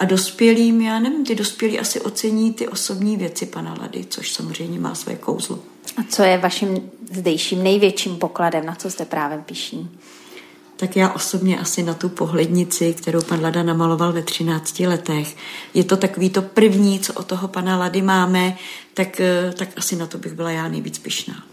[0.00, 4.78] A dospělým, já nevím, ty dospělí asi ocení ty osobní věci pana Lady, což samozřejmě
[4.78, 5.58] má své kouzlo.
[5.96, 9.90] A co je vaším zdejším největším pokladem, na co jste právě pišní?
[10.76, 15.36] Tak já osobně asi na tu pohlednici, kterou pan Lada namaloval ve 13 letech.
[15.74, 18.56] Je to takový to první, co od toho pana Lady máme,
[18.94, 21.49] tak, eh, tak asi na to bych byla já nejvíc pyšná.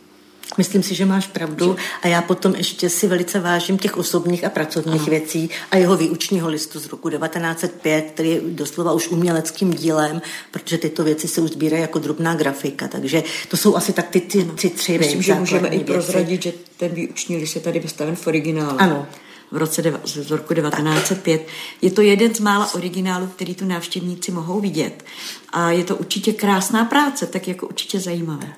[0.58, 4.50] Myslím si, že máš pravdu a já potom ještě si velice vážím těch osobních a
[4.50, 5.10] pracovních ano.
[5.10, 10.78] věcí a jeho výučního listu z roku 1905, který je doslova už uměleckým dílem, protože
[10.78, 14.43] tyto věci se už sbírají jako drobná grafika, takže to jsou asi tak ty, ty,
[14.43, 18.15] ty tři Myslím, že můžeme základní i prozradit, že ten výuční list je tady vystaven
[18.15, 18.82] v originálu.
[18.82, 19.08] Ano.
[19.52, 21.48] V roce deva, z roku 1905.
[21.82, 25.06] Je to jeden z mála originálů, který tu návštěvníci mohou vidět.
[25.50, 28.54] A je to určitě krásná práce, tak jako určitě zajímavé.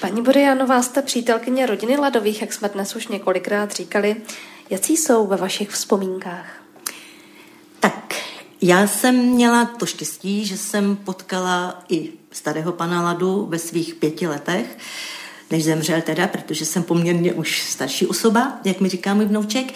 [0.00, 4.16] Paní Borianová, jste přítelkyně rodiny Ladových, jak jsme dnes už několikrát říkali.
[4.70, 6.46] Jaký jsou ve vašich vzpomínkách?
[7.80, 8.14] Tak,
[8.62, 14.26] já jsem měla to štěstí, že jsem potkala i starého pana Ladu ve svých pěti
[14.26, 14.78] letech
[15.50, 19.72] než zemřel teda, protože jsem poměrně už starší osoba, jak mi říká můj vnouček,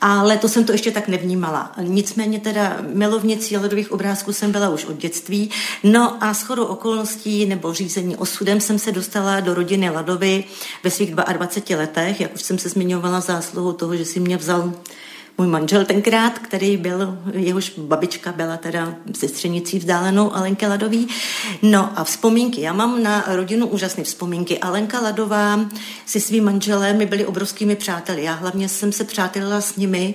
[0.00, 1.72] ale to jsem to ještě tak nevnímala.
[1.82, 5.50] Nicméně teda milovnicí ledových obrázků jsem byla už od dětství.
[5.82, 10.44] No a shodou okolností nebo řízení osudem jsem se dostala do rodiny Ladovy
[10.84, 14.72] ve svých 22 letech, jak už jsem se zmiňovala zásluhou toho, že si mě vzal
[15.40, 21.08] můj manžel tenkrát, který byl, jehož babička byla teda sestřenicí vzdálenou Alenke Ladový.
[21.62, 22.60] No a vzpomínky.
[22.60, 24.58] Já mám na rodinu úžasné vzpomínky.
[24.58, 25.60] Alenka Ladová
[26.06, 28.24] si svým manželem, my byli obrovskými přáteli.
[28.24, 30.14] Já hlavně jsem se přátelila s nimi.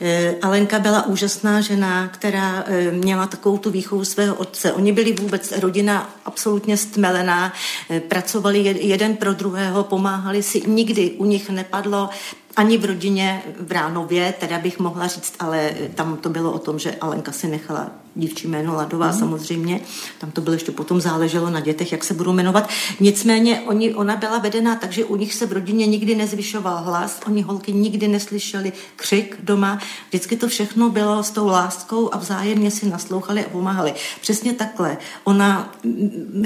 [0.00, 4.72] Eh, Alenka byla úžasná žena, která eh, měla takovou tu výchovu svého otce.
[4.72, 7.52] Oni byli vůbec rodina absolutně stmelená,
[7.90, 10.62] eh, pracovali jeden pro druhého, pomáhali si.
[10.66, 12.08] Nikdy u nich nepadlo
[12.56, 16.78] ani v rodině v Ránově, teda bych mohla říct, ale tam to bylo o tom,
[16.78, 19.18] že Alenka si nechala dívčí jméno Ladová mm.
[19.18, 19.80] samozřejmě.
[20.18, 22.68] Tam to bylo ještě potom záleželo na dětech, jak se budou jmenovat.
[23.00, 27.20] Nicméně oni, ona byla vedená tak, že u nich se v rodině nikdy nezvyšoval hlas,
[27.26, 29.78] oni holky nikdy neslyšeli křik doma.
[30.08, 33.94] Vždycky to všechno bylo s tou láskou a vzájemně si naslouchali a pomáhali.
[34.20, 34.96] Přesně takhle.
[35.24, 36.44] Ona mm,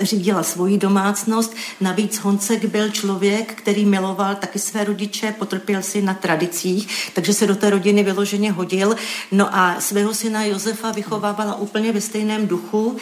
[0.00, 6.14] řídila svoji domácnost, navíc Honcek byl člověk, který miloval taky své rodiče, potrpěl si na
[6.14, 8.96] tradicích, takže se do té rodiny vyloženě hodil.
[9.32, 12.96] No a svého syna Josefa vychovávala úplně ve stejném duchu.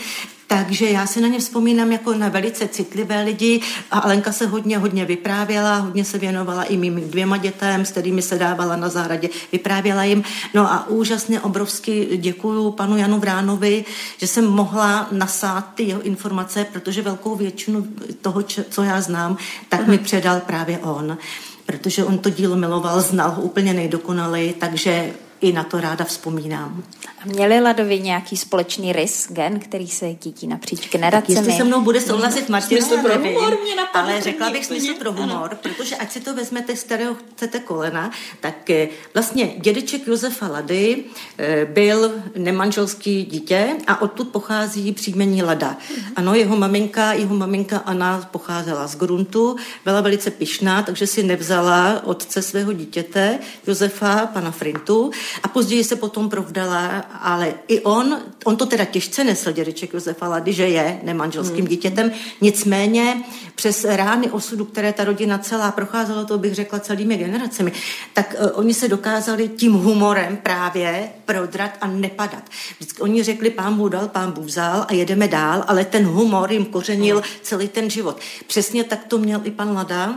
[0.46, 3.60] Takže já si na ně vzpomínám jako na velice citlivé lidi
[3.90, 8.22] a Alenka se hodně, hodně vyprávěla, hodně se věnovala i mým dvěma dětem, s kterými
[8.22, 10.24] se dávala na zahradě, vyprávěla jim.
[10.54, 13.84] No a úžasně obrovsky děkuju panu Janu Vránovi,
[14.18, 17.86] že jsem mohla nasát ty jeho informace, protože velkou většinu
[18.20, 19.36] toho, co já znám,
[19.68, 21.18] tak mi předal právě on
[21.66, 25.12] protože on to dílo miloval, znal ho úplně nejdokonaleji, takže
[25.42, 26.82] i na to ráda vzpomínám.
[27.24, 31.38] Měli Ladovi nějaký společný rys, gen, který se dítí napříč generacemi?
[31.38, 35.12] Jestli se mnou bude souhlasit Martina, smysl pro humor mě ale řekla bych smysl pro
[35.12, 35.58] humor, ano.
[35.62, 41.04] protože ať si to vezmete, z kterého chcete kolena, tak eh, vlastně dědeček Josefa Lady
[41.38, 45.76] eh, byl nemanželský dítě a odtud pochází příjmení Lada.
[45.96, 46.12] Mhm.
[46.16, 52.00] Ano, jeho maminka, jeho maminka Anna pocházela z Gruntu, byla velice pyšná, takže si nevzala
[52.04, 55.10] otce svého dítěte, Josefa, pana Frintu,
[55.42, 56.86] a později se potom provdala,
[57.20, 61.66] ale i on, on to teda těžce nesl, dědeček Josefa Lady, že je nemanželským hmm.
[61.66, 67.72] dítětem, nicméně přes rány osudu, které ta rodina celá procházela, to bych řekla celými generacemi,
[68.12, 72.42] tak uh, oni se dokázali tím humorem právě prodrat a nepadat.
[72.78, 76.52] Vždycky oni řekli, pán Bůh dal, pán Bůh vzal a jedeme dál, ale ten humor
[76.52, 77.24] jim kořenil hmm.
[77.42, 78.16] celý ten život.
[78.46, 80.14] Přesně tak to měl i pan Lada,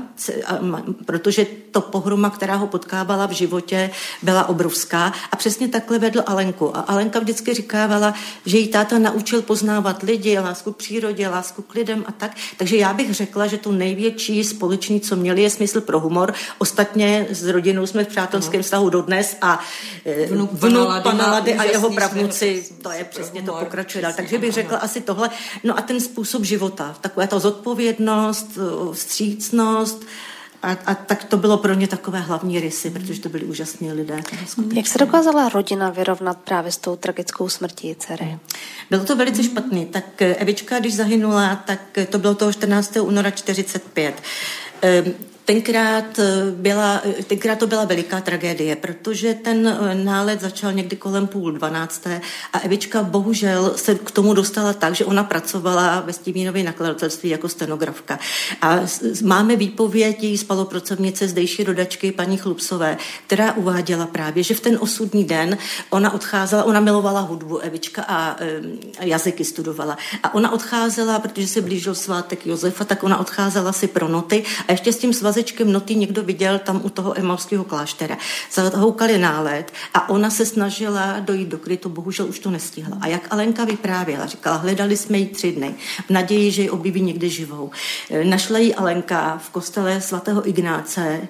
[1.05, 3.89] protože to pohroma, která ho potkávala v životě,
[4.23, 6.77] byla obrovská a přesně takhle vedl Alenku.
[6.77, 8.13] A Alenka vždycky říkávala,
[8.45, 12.31] že jí táta naučil poznávat lidi, lásku k přírodě, lásku k lidem a tak.
[12.57, 16.33] Takže já bych řekla, že to největší společný, co měli, je smysl pro humor.
[16.57, 19.59] Ostatně s rodinou jsme v přátelském vztahu dodnes a
[20.05, 24.13] eh, vnuk, vnuk pana Lady a jeho pravnuci, to je přesně humor, to pokračuje dál.
[24.15, 25.29] Takže bych řekla asi tohle.
[25.63, 28.57] No a ten způsob života, taková ta zodpovědnost,
[28.93, 30.05] vstřícnost,
[30.65, 34.21] a, a tak to bylo pro ně takové hlavní rysy, protože to byli úžasní lidé.
[34.73, 38.39] Jak se dokázala rodina vyrovnat právě s tou tragickou smrtí dcery?
[38.89, 39.85] Bylo to velice špatný.
[39.85, 42.97] Tak Evička, když zahynula, tak to bylo toho 14.
[42.97, 44.21] února 45.
[45.45, 50.95] Tenkrát, eh, byla, eh, tenkrát to byla veliká tragédie, protože ten eh, nálet začal někdy
[50.95, 52.21] kolem půl dvanácté
[52.53, 57.49] a Evička bohužel se k tomu dostala tak, že ona pracovala ve Stívínově nakladatelství jako
[57.49, 58.19] stenografka.
[58.61, 58.79] A
[59.23, 65.23] máme výpověď její spalopracovnice zdejší rodačky paní Chlupsové, která uváděla právě, že v ten osudní
[65.23, 65.57] den
[65.89, 68.37] ona odcházela, ona milovala hudbu Evička a
[68.99, 69.97] jazyky studovala.
[70.23, 74.71] A ona odcházela, protože se blížil svátek Josefa, tak ona odcházela si pro noty a
[74.71, 78.17] ještě s tím svaz svazečkem noty někdo viděl tam u toho emavského kláštera.
[78.51, 82.97] Zahoukali nálet a ona se snažila dojít do krytu, bohužel už to nestihla.
[83.01, 85.75] A jak Alenka vyprávěla, říkala, hledali jsme ji tři dny
[86.07, 87.71] v naději, že ji objeví někde živou.
[88.09, 91.27] E, našla ji Alenka v kostele svatého Ignáce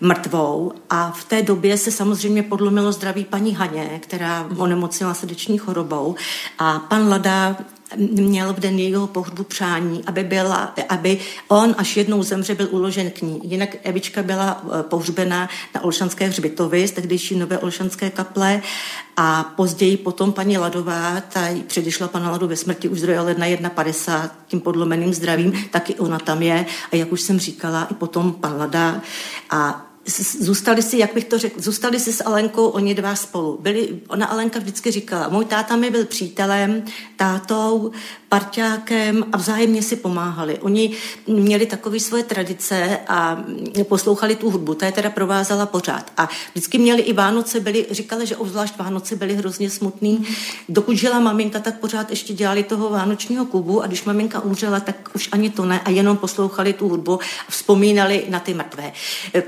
[0.00, 6.14] mrtvou a v té době se samozřejmě podlomilo zdraví paní Haně, která onemocnila srdeční chorobou
[6.58, 7.56] a pan Lada
[7.96, 13.10] měl v den jejího pohřbu přání, aby, byla, aby on až jednou zemře byl uložen
[13.10, 13.40] k ní.
[13.44, 18.62] Jinak Evička byla eh, pohřbena na Olšanské hřbitově z tehdejší nové Olšanské kaple
[19.16, 24.30] a později potom paní Ladová, ta předešla pana Ladu ve smrti už z ledna 1,50
[24.46, 28.56] tím podlomeným zdravím, taky ona tam je a jak už jsem říkala, i potom pan
[28.58, 29.00] Lada
[29.50, 29.89] a
[30.40, 33.58] zůstali si, jak bych to řekl, zůstali si s Alenkou oni dva spolu.
[33.60, 36.82] Byli, ona Alenka vždycky říkala, můj táta mi byl přítelem,
[37.16, 37.90] tátou,
[38.28, 40.58] parťákem a vzájemně si pomáhali.
[40.58, 43.44] Oni měli takové svoje tradice a
[43.88, 46.12] poslouchali tu hudbu, ta je teda provázala pořád.
[46.16, 50.26] A vždycky měli i Vánoce, byli, říkali, že obzvlášť Vánoce byly hrozně smutný.
[50.68, 55.10] Dokud žila maminka, tak pořád ještě dělali toho vánočního klubu a když maminka umřela, tak
[55.14, 58.92] už ani to ne a jenom poslouchali tu hudbu a vzpomínali na ty mrtvé.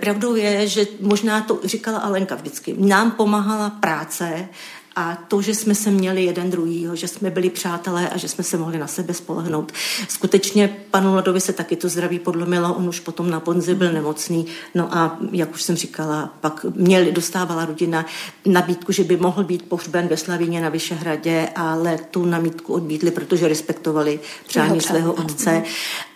[0.00, 4.48] Pravdou je, že možná to říkala Alenka vždycky, nám pomáhala práce
[4.96, 8.44] a to, že jsme se měli jeden druhýho, že jsme byli přátelé a že jsme
[8.44, 9.72] se mohli na sebe spolehnout.
[10.08, 14.46] Skutečně panu Ladovi se taky to zdraví podlomilo, on už potom na Ponzi byl nemocný,
[14.74, 18.06] no a jak už jsem říkala, pak měli, dostávala rodina
[18.46, 23.48] nabídku, že by mohl být pohřben ve Slavíně na Vyšehradě, ale tu nabídku odmítli, protože
[23.48, 25.62] respektovali přání svého otce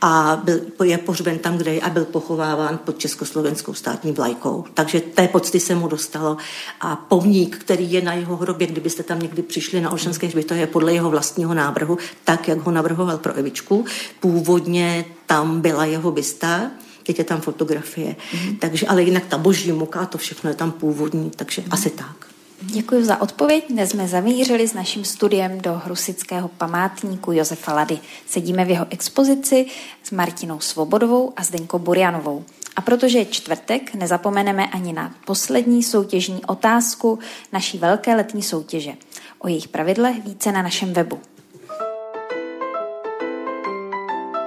[0.01, 4.65] a byl, je pohřben tam, kde je a byl pochováván pod československou státní vlajkou.
[4.75, 6.37] Takže té pocty se mu dostalo
[6.81, 10.67] a pomník, který je na jeho hrobě určitě, kdybyste tam někdy přišli na Olšanské hřbitově
[10.67, 13.85] podle jeho vlastního návrhu, tak, jak ho navrhoval pro Evičku.
[14.21, 16.71] Původně tam byla jeho bysta,
[17.07, 18.17] teď je tam fotografie.
[18.17, 18.59] Mm-hmm.
[18.59, 21.75] Takže, ale jinak ta boží muka, to všechno je tam původní, takže mm-hmm.
[21.75, 22.27] asi tak.
[22.61, 23.65] Děkuji za odpověď.
[23.69, 27.99] Dnes jsme zamířili s naším studiem do Hrusického památníku Josefa Lady.
[28.27, 29.67] Sedíme v jeho expozici
[30.03, 32.45] s Martinou Svobodovou a Zdeňkou Burianovou.
[32.77, 37.19] A protože je čtvrtek, nezapomeneme ani na poslední soutěžní otázku
[37.53, 38.93] naší velké letní soutěže.
[39.39, 41.21] O jejich pravidlech více na našem webu.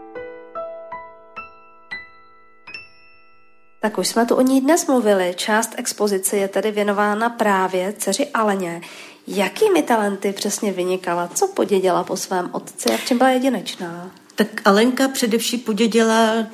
[3.80, 5.34] Tak už jsme tu o ní dnes mluvili.
[5.36, 8.80] Část expozice je tedy věnována právě dceři Aleně.
[9.26, 11.30] Jakými talenty přesně vynikala?
[11.34, 14.10] Co podědila po svém otci a v čem byla jedinečná?
[14.34, 16.46] Tak Alenka především podědila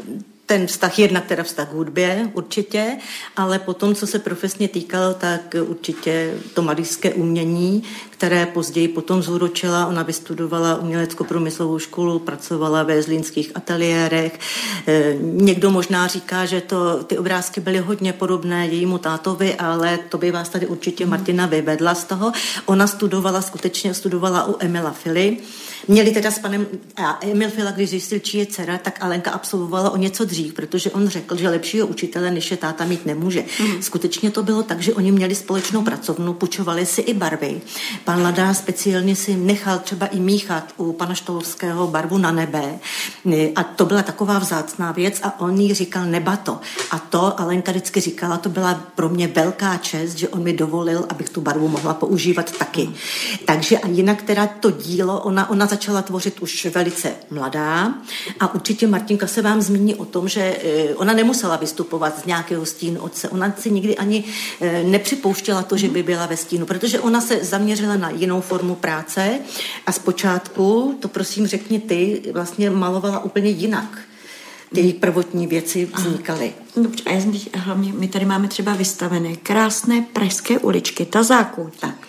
[0.47, 2.99] ten vztah, jednak teda vztah k hudbě určitě,
[3.37, 7.83] ale potom, co se profesně týkalo, tak určitě to malířské umění,
[8.17, 9.87] které později potom zúročila.
[9.87, 14.39] Ona vystudovala umělecko-průmyslovou školu, pracovala ve zlínských ateliérech.
[14.87, 20.19] Eh, někdo možná říká, že to, ty obrázky byly hodně podobné jejímu tátovi, ale to
[20.19, 22.33] by vás tady určitě Martina vyvedla z toho.
[22.67, 25.37] Ona studovala, skutečně studovala u Emila Fili.
[25.89, 29.91] Měli teda s panem a Emil Fila, když zjistil, či je dcera, tak Alenka absolvovala
[29.91, 33.45] o něco dřív, protože on řekl, že lepšího učitele než je táta mít nemůže.
[33.61, 33.83] Mm.
[33.83, 37.61] Skutečně to bylo tak, že oni měli společnou pracovnu, půjčovali si i barvy.
[38.05, 42.79] Pan Lada speciálně si nechal třeba i míchat u pana Štolovského barvu na nebe
[43.57, 46.61] a to byla taková vzácná věc a on jí říkal nebato.
[46.91, 51.07] A to Alenka vždycky říkala, to byla pro mě velká čest, že on mi dovolil,
[51.09, 52.91] abych tu barvu mohla používat taky.
[53.45, 57.95] Takže a jinak teda to dílo, ona, ona začala tvořit už velice mladá
[58.41, 62.67] a určitě Martinka se vám zmíní o tom, že eh, ona nemusela vystupovat z nějakého
[62.67, 63.29] stínu otce.
[63.29, 64.25] Ona si nikdy ani
[64.61, 68.75] eh, nepřipouštěla to, že by byla ve stínu, protože ona se zaměřila na jinou formu
[68.75, 69.39] práce
[69.87, 73.99] a zpočátku, to prosím řekni ty, vlastně malovala úplně jinak
[74.75, 76.53] ty prvotní věci vznikaly.
[76.77, 81.79] Dobře, a já jsem hlavně, my tady máme třeba vystavené krásné pražské uličky, ta zákoutí.
[81.81, 82.09] Tak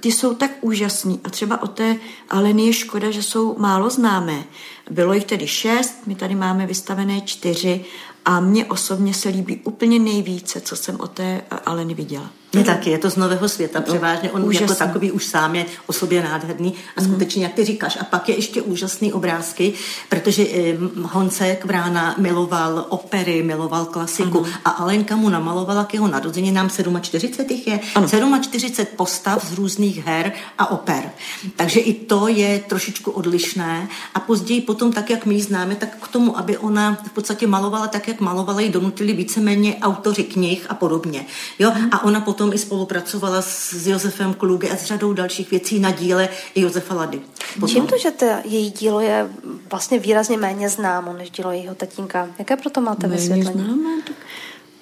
[0.00, 1.96] ty jsou tak úžasný a třeba o té
[2.30, 4.44] Aleny je škoda, že jsou málo známé.
[4.90, 7.84] Bylo jich tedy šest, my tady máme vystavené čtyři
[8.24, 12.30] a mně osobně se líbí úplně nejvíce, co jsem o té Aleny viděla.
[12.52, 14.30] Mně taky, je to z nového světa převážně.
[14.30, 14.64] On Úžasný.
[14.64, 17.10] jako takový už sám je o sobě nádherný a mhm.
[17.10, 17.98] skutečně, jak ty říkáš.
[18.00, 19.72] A pak je ještě úžasný obrázky,
[20.08, 24.54] protože eh, Honcek Vrána miloval opery, miloval klasiku ano.
[24.64, 28.08] a Alenka mu namalovala k jeho narozeninám 47 je, ano.
[28.42, 31.10] 47 postav z různých her a oper.
[31.56, 35.96] Takže i to je trošičku odlišné a později potom, tak jak my ji známe, tak
[36.00, 40.66] k tomu, aby ona v podstatě malovala tak, jak malovala, ji donutili víceméně autoři knih
[40.68, 41.26] a podobně.
[41.58, 41.72] Jo?
[41.90, 45.90] A ona potom potom i spolupracovala s Josefem Kluge a s řadou dalších věcí na
[45.90, 47.20] díle Josefa Lady.
[47.54, 47.68] Potom.
[47.68, 49.28] Čím to, že to její dílo je
[49.70, 52.28] vlastně výrazně méně známo než dílo jejího tatínka?
[52.38, 53.64] Jaké proto máte méně vysvětlení?
[53.64, 54.16] Známé, tak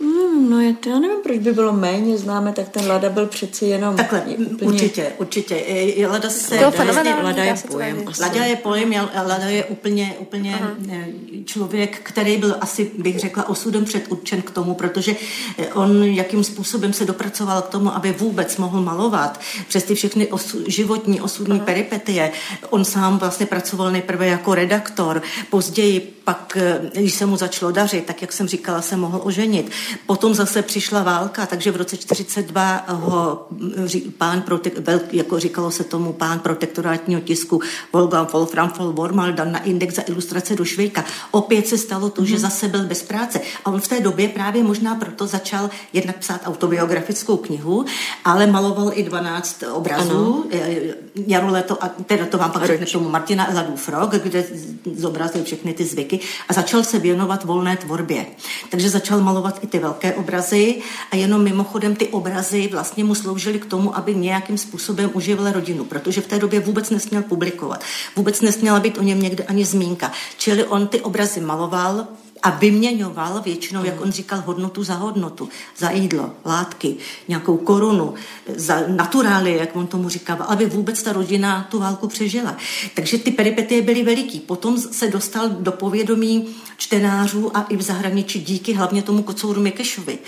[0.01, 3.27] Hmm, no je to, já nevím, proč by bylo méně známe, tak ten Lada byl
[3.27, 3.97] přeci jenom...
[3.97, 4.71] Takhle, úplně...
[4.71, 5.65] určitě, určitě.
[6.09, 6.59] Lada se...
[6.59, 8.05] To vlastně, Lada je pojem.
[8.21, 8.95] Lada je pojem,
[9.27, 11.45] Lada je úplně, úplně uh-huh.
[11.45, 15.15] člověk, který byl asi, bych řekla, osudem předurčen k tomu, protože
[15.59, 20.27] eh, on jakým způsobem se dopracoval k tomu, aby vůbec mohl malovat přes ty všechny
[20.27, 21.65] osu, životní, osudní uh-huh.
[21.65, 22.33] peripetie.
[22.71, 28.07] On sám vlastně pracoval nejprve jako redaktor, později pak, eh, když se mu začalo dařit,
[28.07, 29.71] tak jak jsem říkala, se mohl oženit.
[30.07, 33.47] Potom zase přišla válka, takže v roce 42 ho
[34.19, 34.75] pán, protek,
[35.13, 37.61] jako říkalo se tomu, pán protektorátního tisku
[37.93, 41.05] Wolfgang Wolfram von Wormal dal na index za ilustrace do Švejka.
[41.31, 42.25] Opět se stalo to, mm-hmm.
[42.25, 42.43] že mhm.
[42.43, 43.41] zase byl bez práce.
[43.65, 47.85] A on v té době právě možná proto začal jednak psát autobiografickou knihu,
[48.25, 50.11] ale maloval i 12 obrazů.
[50.11, 50.45] Ano.
[51.27, 54.45] Jaro leto, a teda to vám pak řekne tomu Martina Eladův rok, kde
[54.95, 58.27] zobrazil všechny ty zvyky a začal se věnovat volné tvorbě.
[58.71, 63.59] Takže začal malovat i ty velké obrazy a jenom mimochodem ty obrazy vlastně mu sloužily
[63.59, 67.85] k tomu, aby nějakým způsobem uživil rodinu, protože v té době vůbec nesměl publikovat.
[68.17, 70.13] Vůbec nesměla být o něm někde ani zmínka.
[70.39, 72.07] Čili on ty obrazy maloval,
[72.43, 76.97] a vyměňoval většinou, jak on říkal, hodnotu za hodnotu, za jídlo, látky,
[77.29, 78.15] nějakou korunu,
[78.57, 82.57] za naturály, jak on tomu říkal, aby vůbec ta rodina tu válku přežila.
[82.95, 84.41] Takže ty peripetie byly veliký.
[84.41, 90.19] Potom se dostal do povědomí čtenářů a i v zahraničí díky hlavně tomu Kocouru Mikešovi.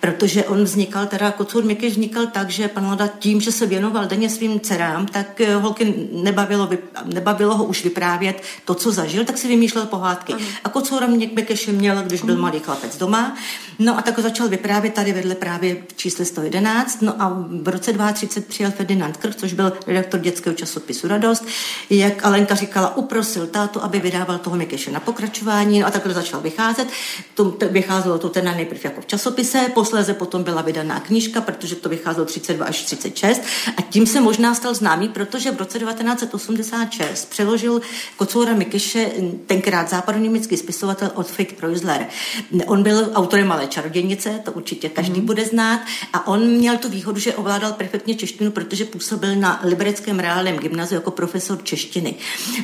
[0.00, 4.06] Protože on vznikal, teda Kocour Mikeš vznikal tak, že pan Lada tím, že se věnoval
[4.06, 6.70] denně svým dcerám, tak eh, holky nebavilo,
[7.04, 10.32] nebavilo ho už vyprávět to, co zažil, tak si vymýšlel pohádky.
[10.32, 10.44] Uh-huh.
[10.64, 13.36] A Kocoura Mikeš Ježíše měl, když byl malý chlapec doma.
[13.78, 17.02] No a tak začal vyprávět tady vedle právě čísle 111.
[17.02, 21.44] No a v roce 2030 přijel Ferdinand Krk, což byl redaktor dětského časopisu Radost.
[21.90, 25.80] Jak Alenka říkala, uprosil tátu, aby vydával toho Mikeše na pokračování.
[25.80, 26.88] No a takhle začal vycházet.
[27.34, 31.76] To, to vycházelo to teda nejprve jako v časopise, posléze potom byla vydaná knížka, protože
[31.76, 33.42] to vycházelo 32 až 36.
[33.76, 37.80] A tím se možná stal známý, protože v roce 1986 přeložil
[38.16, 39.10] Kocoura Mikeše
[39.46, 42.06] tenkrát západoněmecký spisovatel Otfried Ludwig Preusler.
[42.66, 45.26] On byl autorem Malé čarodějnice, to určitě každý mm.
[45.26, 45.80] bude znát,
[46.12, 50.98] a on měl tu výhodu, že ovládal perfektně češtinu, protože působil na Libereckém reálném gymnaziu
[50.98, 52.14] jako profesor češtiny.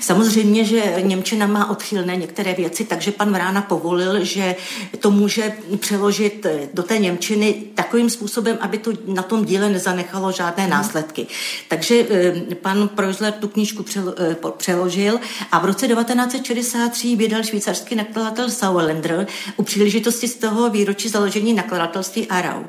[0.01, 4.57] Samozřejmě, že Němčina má odchylné některé věci, takže pan Vrána povolil, že
[5.01, 10.65] to může přeložit do té Němčiny takovým způsobem, aby to na tom díle nezanechalo žádné
[10.65, 10.71] mm.
[10.71, 11.27] následky.
[11.69, 13.85] Takže eh, pan Preusler tu knížku
[14.19, 15.21] eh, přeložil
[15.53, 21.53] a v roce 1963 vydal švýcarský nakladatel Sau Sauerländer u příležitosti z toho výročí založení
[21.53, 22.63] nakladatelství Arau.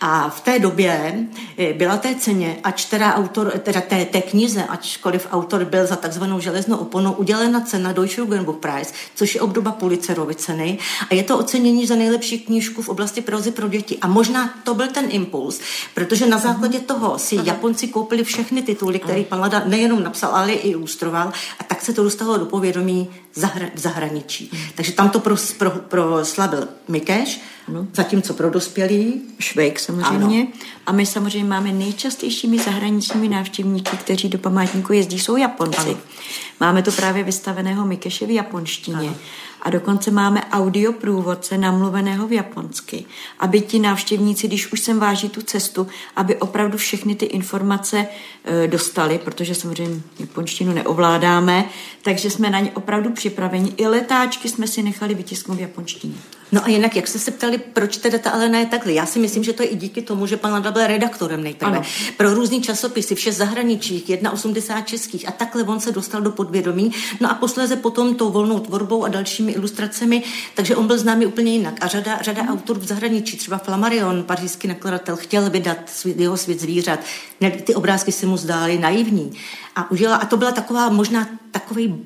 [0.00, 1.26] A v té době
[1.58, 5.96] eh, byla té ceně, ač teda autor, teda té, té knize, ačkoliv autor byl za
[5.96, 10.78] takzvanou železnou oponou, udělena cena Deutsche Jugendbuch Prize, což je obdoba Pulitzerovy ceny.
[11.10, 13.98] A je to ocenění za nejlepší knížku v oblasti prozy pro děti.
[14.00, 15.60] A možná to byl ten impuls,
[15.94, 17.46] protože na základě toho si Aha.
[17.46, 21.32] Japonci koupili všechny tituly, které pan Lada nejenom napsal, ale i ilustroval.
[21.58, 24.50] A tak se to dostalo do povědomí zahra- v zahraničí.
[24.74, 27.86] Takže tam to pros, pro, proslavil Mikeš No.
[27.94, 29.22] Zatímco pro dospělí?
[29.38, 30.40] Švejk samozřejmě.
[30.42, 30.52] Ano.
[30.86, 35.80] A my samozřejmě máme nejčastějšími zahraničními návštěvníky, kteří do památníku jezdí, jsou Japonci.
[35.80, 35.96] Ano.
[36.60, 38.96] Máme tu právě vystaveného Mikeše v japonštině.
[38.98, 39.16] Ano.
[39.62, 43.04] A dokonce máme audio průvodce namluveného v japonsky,
[43.38, 45.86] aby ti návštěvníci, když už sem váží tu cestu,
[46.16, 48.06] aby opravdu všechny ty informace
[48.44, 51.64] e, dostali, protože samozřejmě japonštinu neovládáme,
[52.02, 53.72] takže jsme na ně opravdu připraveni.
[53.76, 56.14] I letáčky jsme si nechali vytisknout v japonštině.
[56.52, 58.92] No a jinak, jak jste se ptali, proč teda ta Alena je takhle?
[58.92, 61.76] Já si myslím, že to je i díky tomu, že pan Lada byl redaktorem nejprve.
[61.76, 61.82] Ano.
[62.16, 66.92] Pro různý časopisy, vše zahraničích, 1,80 českých a takhle on se dostal do podvědomí.
[67.20, 70.22] No a posléze potom tou volnou tvorbou a dalšími ilustracemi,
[70.54, 71.74] takže on byl známý úplně jinak.
[71.80, 72.52] A řada, řada hmm.
[72.52, 77.00] autorů v zahraničí, třeba Flammarion, pařížský nakladatel, chtěl vydat svý, jeho svět zvířat.
[77.64, 79.32] Ty obrázky se mu zdály naivní.
[79.76, 82.04] A, užila, a to byla taková možná takový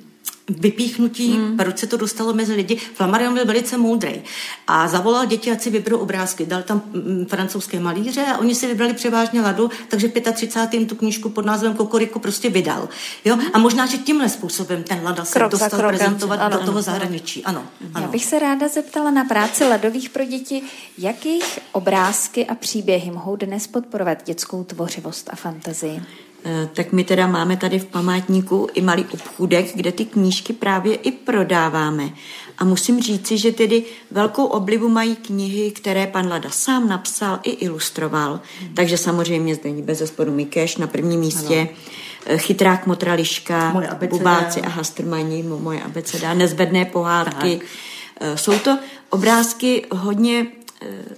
[0.49, 1.57] vypíchnutí, hmm.
[1.57, 2.77] proč se to dostalo mezi lidi.
[2.77, 4.23] Flammarion byl velice moudrý
[4.67, 6.47] a zavolal děti, ať si vyberou obrázky.
[6.47, 10.89] Dal tam mm, francouzské malíře a oni si vybrali převážně Ladu, takže 35.
[10.89, 12.89] tu knížku pod názvem Kokoriku prostě vydal.
[13.25, 13.39] Jo?
[13.53, 15.89] A možná, že tímhle způsobem ten Lada se Krok dostal krokem.
[15.89, 17.45] prezentovat ano, do toho zahraničí.
[17.45, 18.07] Ano, ano.
[18.07, 20.63] Já bych se ráda zeptala na práci ledových pro děti,
[20.99, 26.03] jakých obrázky a příběhy mohou dnes podporovat dětskou tvořivost a fantazii?
[26.49, 30.95] Eh, tak my teda máme tady v památníku i malý obchůdek, kde ty knížky právě
[30.95, 32.11] i prodáváme.
[32.59, 37.51] A musím říci, že tedy velkou oblibu mají knihy, které pan Lada sám napsal i
[37.51, 38.41] ilustroval.
[38.61, 38.75] Hmm.
[38.75, 41.61] Takže samozřejmě zde bez zesporu Mikeš na prvním místě.
[41.61, 41.69] Ano.
[42.27, 47.57] Eh, chytrák Motrališka, Bubáci a Hastrmani, moje abeceda, nezvedné pohádky.
[47.57, 47.69] Tak.
[48.21, 48.79] Eh, jsou to
[49.11, 50.47] obrázky hodně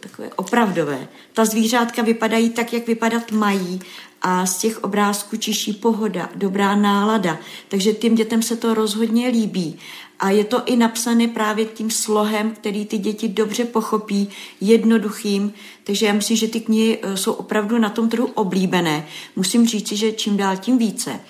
[0.01, 1.09] takové opravdové.
[1.33, 3.81] Ta zvířátka vypadají tak, jak vypadat mají
[4.23, 7.39] a z těch obrázků čiší pohoda, dobrá nálada.
[7.69, 9.79] Takže těm dětem se to rozhodně líbí.
[10.21, 14.29] A je to i napsané právě tím slohem, který ty děti dobře pochopí,
[14.61, 15.53] jednoduchým.
[15.85, 19.07] Takže já myslím, že ty knihy eh, jsou opravdu na tom trhu oblíbené.
[19.37, 21.21] Musím říct, že čím dál tím více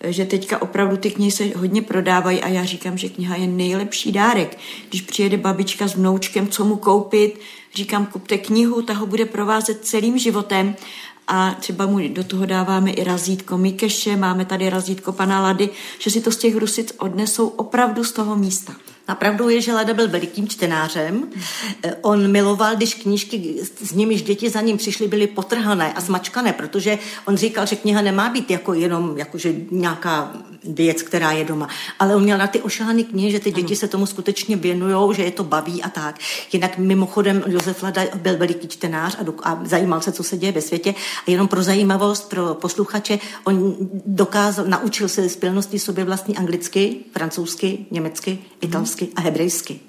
[0.00, 3.46] eh, že teďka opravdu ty knihy se hodně prodávají a já říkám, že kniha je
[3.46, 4.58] nejlepší dárek.
[4.88, 7.40] Když přijede babička s vnoučkem, co mu koupit,
[7.74, 10.76] říkám, kupte knihu, ta ho bude provázet celým životem
[11.26, 16.10] a třeba mu do toho dáváme i razítko Mikeše, máme tady razítko pana Lady, že
[16.10, 18.76] si to z těch rusic odnesou opravdu z toho místa.
[19.08, 21.28] A pravdou je, že Lada byl velikým čtenářem.
[22.02, 26.98] On miloval, když knížky, s nimiž děti za ním přišly, byly potrhané a zmačkané, protože
[27.24, 30.32] on říkal, že kniha nemá být jako jenom jakože nějaká
[30.68, 31.68] věc, která je doma.
[31.98, 33.76] Ale on měl na ty ošáhané knihy, že ty děti ano.
[33.76, 36.18] se tomu skutečně věnují, že je to baví a tak.
[36.52, 40.52] Jinak mimochodem Josef Lada byl veliký čtenář a, do, a zajímal se, co se děje
[40.52, 40.94] ve světě.
[41.26, 46.96] A jenom pro zajímavost, pro posluchače, on dokázal, naučil se z pilnosti sobě vlastní anglicky,
[47.12, 49.80] francouzsky, německy, italsky arabsky a hebrejsky.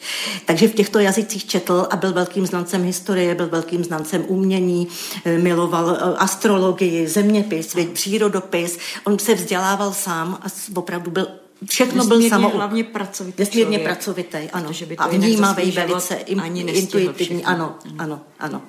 [0.46, 4.88] Takže v těchto jazycích četl a byl velkým znancem historie, byl velkým znancem umění,
[5.26, 8.78] eh, miloval eh, astrologii, zeměpis, přírodopis.
[9.04, 11.28] On se vzdělával sám a opravdu byl
[11.70, 12.50] Všechno byl samo...
[12.50, 14.74] hlavně pracovitý Nesmírně pracovitý, ano.
[14.74, 18.62] Že by to a vnímavý, velice intuitivní, ano, ano, ano.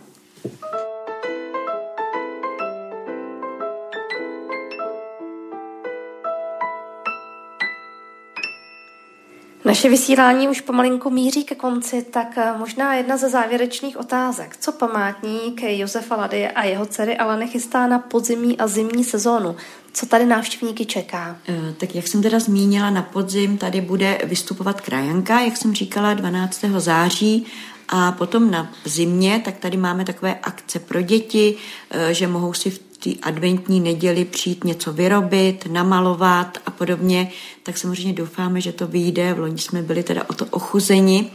[9.68, 14.56] Naše vysílání už pomalinku míří ke konci, tak eh, možná jedna ze závěrečných otázek.
[14.60, 19.56] Co památník Josefa Lady a jeho dcery Aleny chystá na podzimní a zimní sezónu?
[19.98, 21.36] Co tady návštěvníky čeká?
[21.48, 26.14] Eh, tak jak jsem teda zmínila, na podzim tady bude vystupovat krajanka, jak jsem říkala,
[26.14, 26.80] 12.
[26.80, 27.46] září
[27.88, 31.54] a potom na zimě, tak tady máme takové akce pro děti,
[31.90, 37.30] eh, že mohou si v té adventní neděli přijít něco vyrobit, namalovat a podobně,
[37.62, 39.34] tak samozřejmě doufáme, že to vyjde.
[39.34, 41.30] V loni jsme byli teda o to ochuzeni.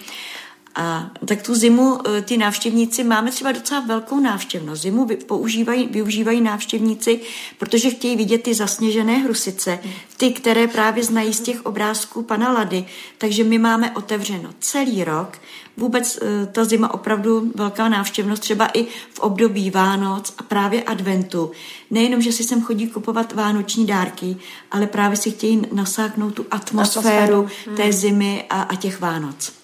[0.75, 4.81] A tak tu zimu e, ty návštěvníci máme třeba docela velkou návštěvnost.
[4.81, 7.19] Zimu používají, využívají návštěvníci,
[7.57, 9.79] protože chtějí vidět ty zasněžené hrusice,
[10.17, 12.85] ty, které právě znají z těch obrázků pana Lady.
[13.17, 15.37] Takže my máme otevřeno celý rok.
[15.77, 21.51] Vůbec e, ta zima opravdu velká návštěvnost, třeba i v období Vánoc a právě adventu.
[21.91, 24.35] Nejenom, že si sem chodí kupovat vánoční dárky,
[24.71, 27.75] ale právě si chtějí nasáknout tu atmosféru, atmosféru.
[27.75, 29.62] té zimy a, a těch Vánoc.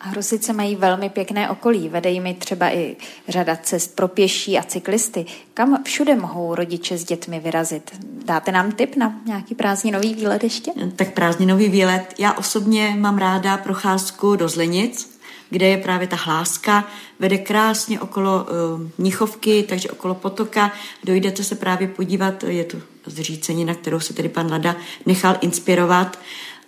[0.00, 1.88] A Hrosice mají velmi pěkné okolí.
[1.88, 2.96] Vede jimi třeba i
[3.28, 5.26] řada cest pro pěší a cyklisty.
[5.54, 7.90] Kam všude mohou rodiče s dětmi vyrazit?
[8.24, 10.72] Dáte nám tip na nějaký prázdninový výlet ještě?
[10.96, 12.14] Tak prázdninový výlet.
[12.18, 15.18] Já osobně mám ráda procházku do Zlenic,
[15.50, 16.84] kde je právě ta hláska,
[17.18, 18.50] vede krásně okolo uh,
[18.98, 20.72] Mnichovky, takže okolo potoka.
[21.04, 24.76] Dojdete se právě podívat, je tu zřícenina, kterou se tedy pan Lada
[25.06, 26.18] nechal inspirovat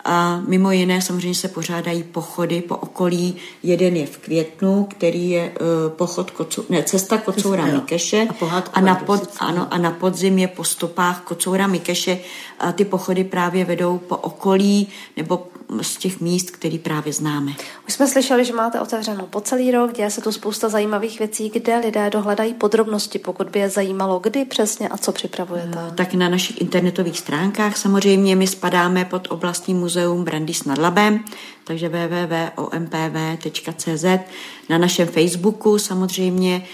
[0.04, 3.36] A mimo jiné samozřejmě se pořádají pochody po okolí.
[3.62, 8.28] Jeden je v květnu, který je uh, pochod kocu, ne, cesta Kocoura Mikeše.
[8.50, 12.18] A, a, na pod, ano, a na podzim je po stopách Kocoura Mikeše.
[12.58, 15.46] A ty pochody právě vedou po okolí nebo
[15.82, 17.52] z těch míst, které právě známe.
[17.86, 21.50] Už jsme slyšeli, že máte otevřenou po celý rok, děje se tu spousta zajímavých věcí,
[21.50, 25.78] kde lidé dohledají podrobnosti, pokud by je zajímalo, kdy přesně a co připravujete.
[25.94, 31.24] Tak na našich internetových stránkách samozřejmě my spadáme pod oblastní muzeum Brandýs nad Labem,
[31.64, 33.24] takže www.ompv.cz,
[34.68, 36.66] na našem Facebooku samozřejmě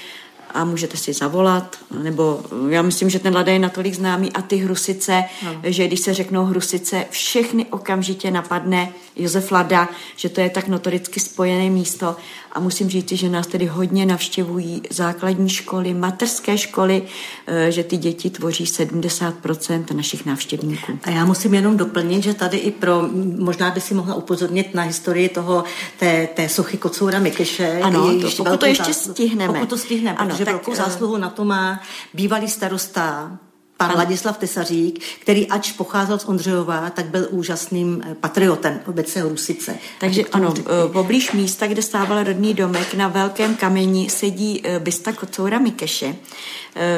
[0.57, 4.57] a můžete si zavolat, nebo já myslím, že ten Lada je natolik známý a ty
[4.57, 5.61] hrusice, no.
[5.64, 11.20] že když se řeknou hrusice, všechny okamžitě napadne Josef Lada, že to je tak notoricky
[11.20, 12.16] spojené místo
[12.57, 17.02] a musím říct, že nás tedy hodně navštěvují základní školy, mateřské školy,
[17.46, 20.98] eh, že ty děti tvoří 70% našich návštěvníků.
[21.02, 24.82] A já musím jenom doplnit, že tady i pro, možná by si mohla upozornit na
[24.82, 25.64] historii toho,
[25.98, 27.80] té, té sochy Kocoura Mikyše.
[27.82, 29.52] Ano, to, pokud to ještě zásluhu, stihneme.
[29.52, 31.80] Pokud to stihneme, ano, protože tak, velkou eh, zásluhu na to má
[32.14, 33.38] bývalý starosta
[33.76, 33.96] pan.
[33.96, 39.78] Ladislav Tesařík, který ač pocházel z Ondřejova, tak byl úžasným eh, patriotem obece Rusice.
[40.00, 40.62] Takže ano, eh,
[40.92, 46.16] poblíž místa, kde stával rodný domek, na velkém kameni sedí eh, bysta Kocoura Mikeše,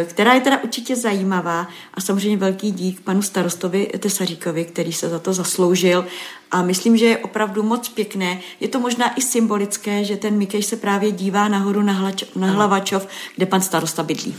[0.05, 5.19] která je teda určitě zajímavá a samozřejmě velký dík panu starostovi Tesaříkovi, který se za
[5.19, 6.05] to zasloužil
[6.51, 8.41] a myslím, že je opravdu moc pěkné.
[8.61, 12.47] Je to možná i symbolické, že ten Mikeš se právě dívá nahoru na, hlač, na
[12.47, 14.37] Hlavačov, kde pan starosta bydlí.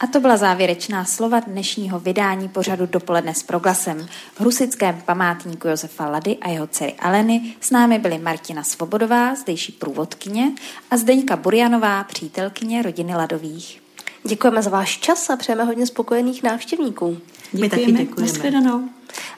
[0.00, 4.08] A to byla závěrečná slova dnešního vydání pořadu Dopoledne s proglasem.
[4.34, 9.72] V Husickém památníku Josefa Lady a jeho dcery Aleny s námi byly Martina Svobodová, zdejší
[9.72, 10.52] průvodkyně,
[10.90, 13.82] a Zdeňka Burjanová, přítelkyně rodiny Ladových.
[14.24, 17.18] Děkujeme za váš čas a přejeme hodně spokojených návštěvníků.
[17.52, 18.88] My taky děkujeme.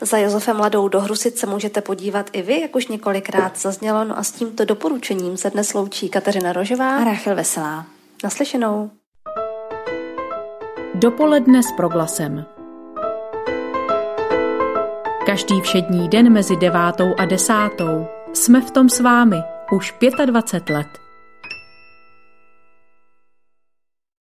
[0.01, 4.05] Za Josefem Ladou do Hrusic se můžete podívat i vy, jak už několikrát zaznělo.
[4.05, 7.87] No a s tímto doporučením se dnes loučí Kateřina Rožová a Ráchel Veselá.
[8.25, 8.91] Naslyšenou.
[10.95, 12.45] Dopoledne s proglasem.
[15.27, 19.37] Každý všední den mezi devátou a desátou jsme v tom s vámi
[19.73, 19.95] už
[20.27, 21.01] 25 let.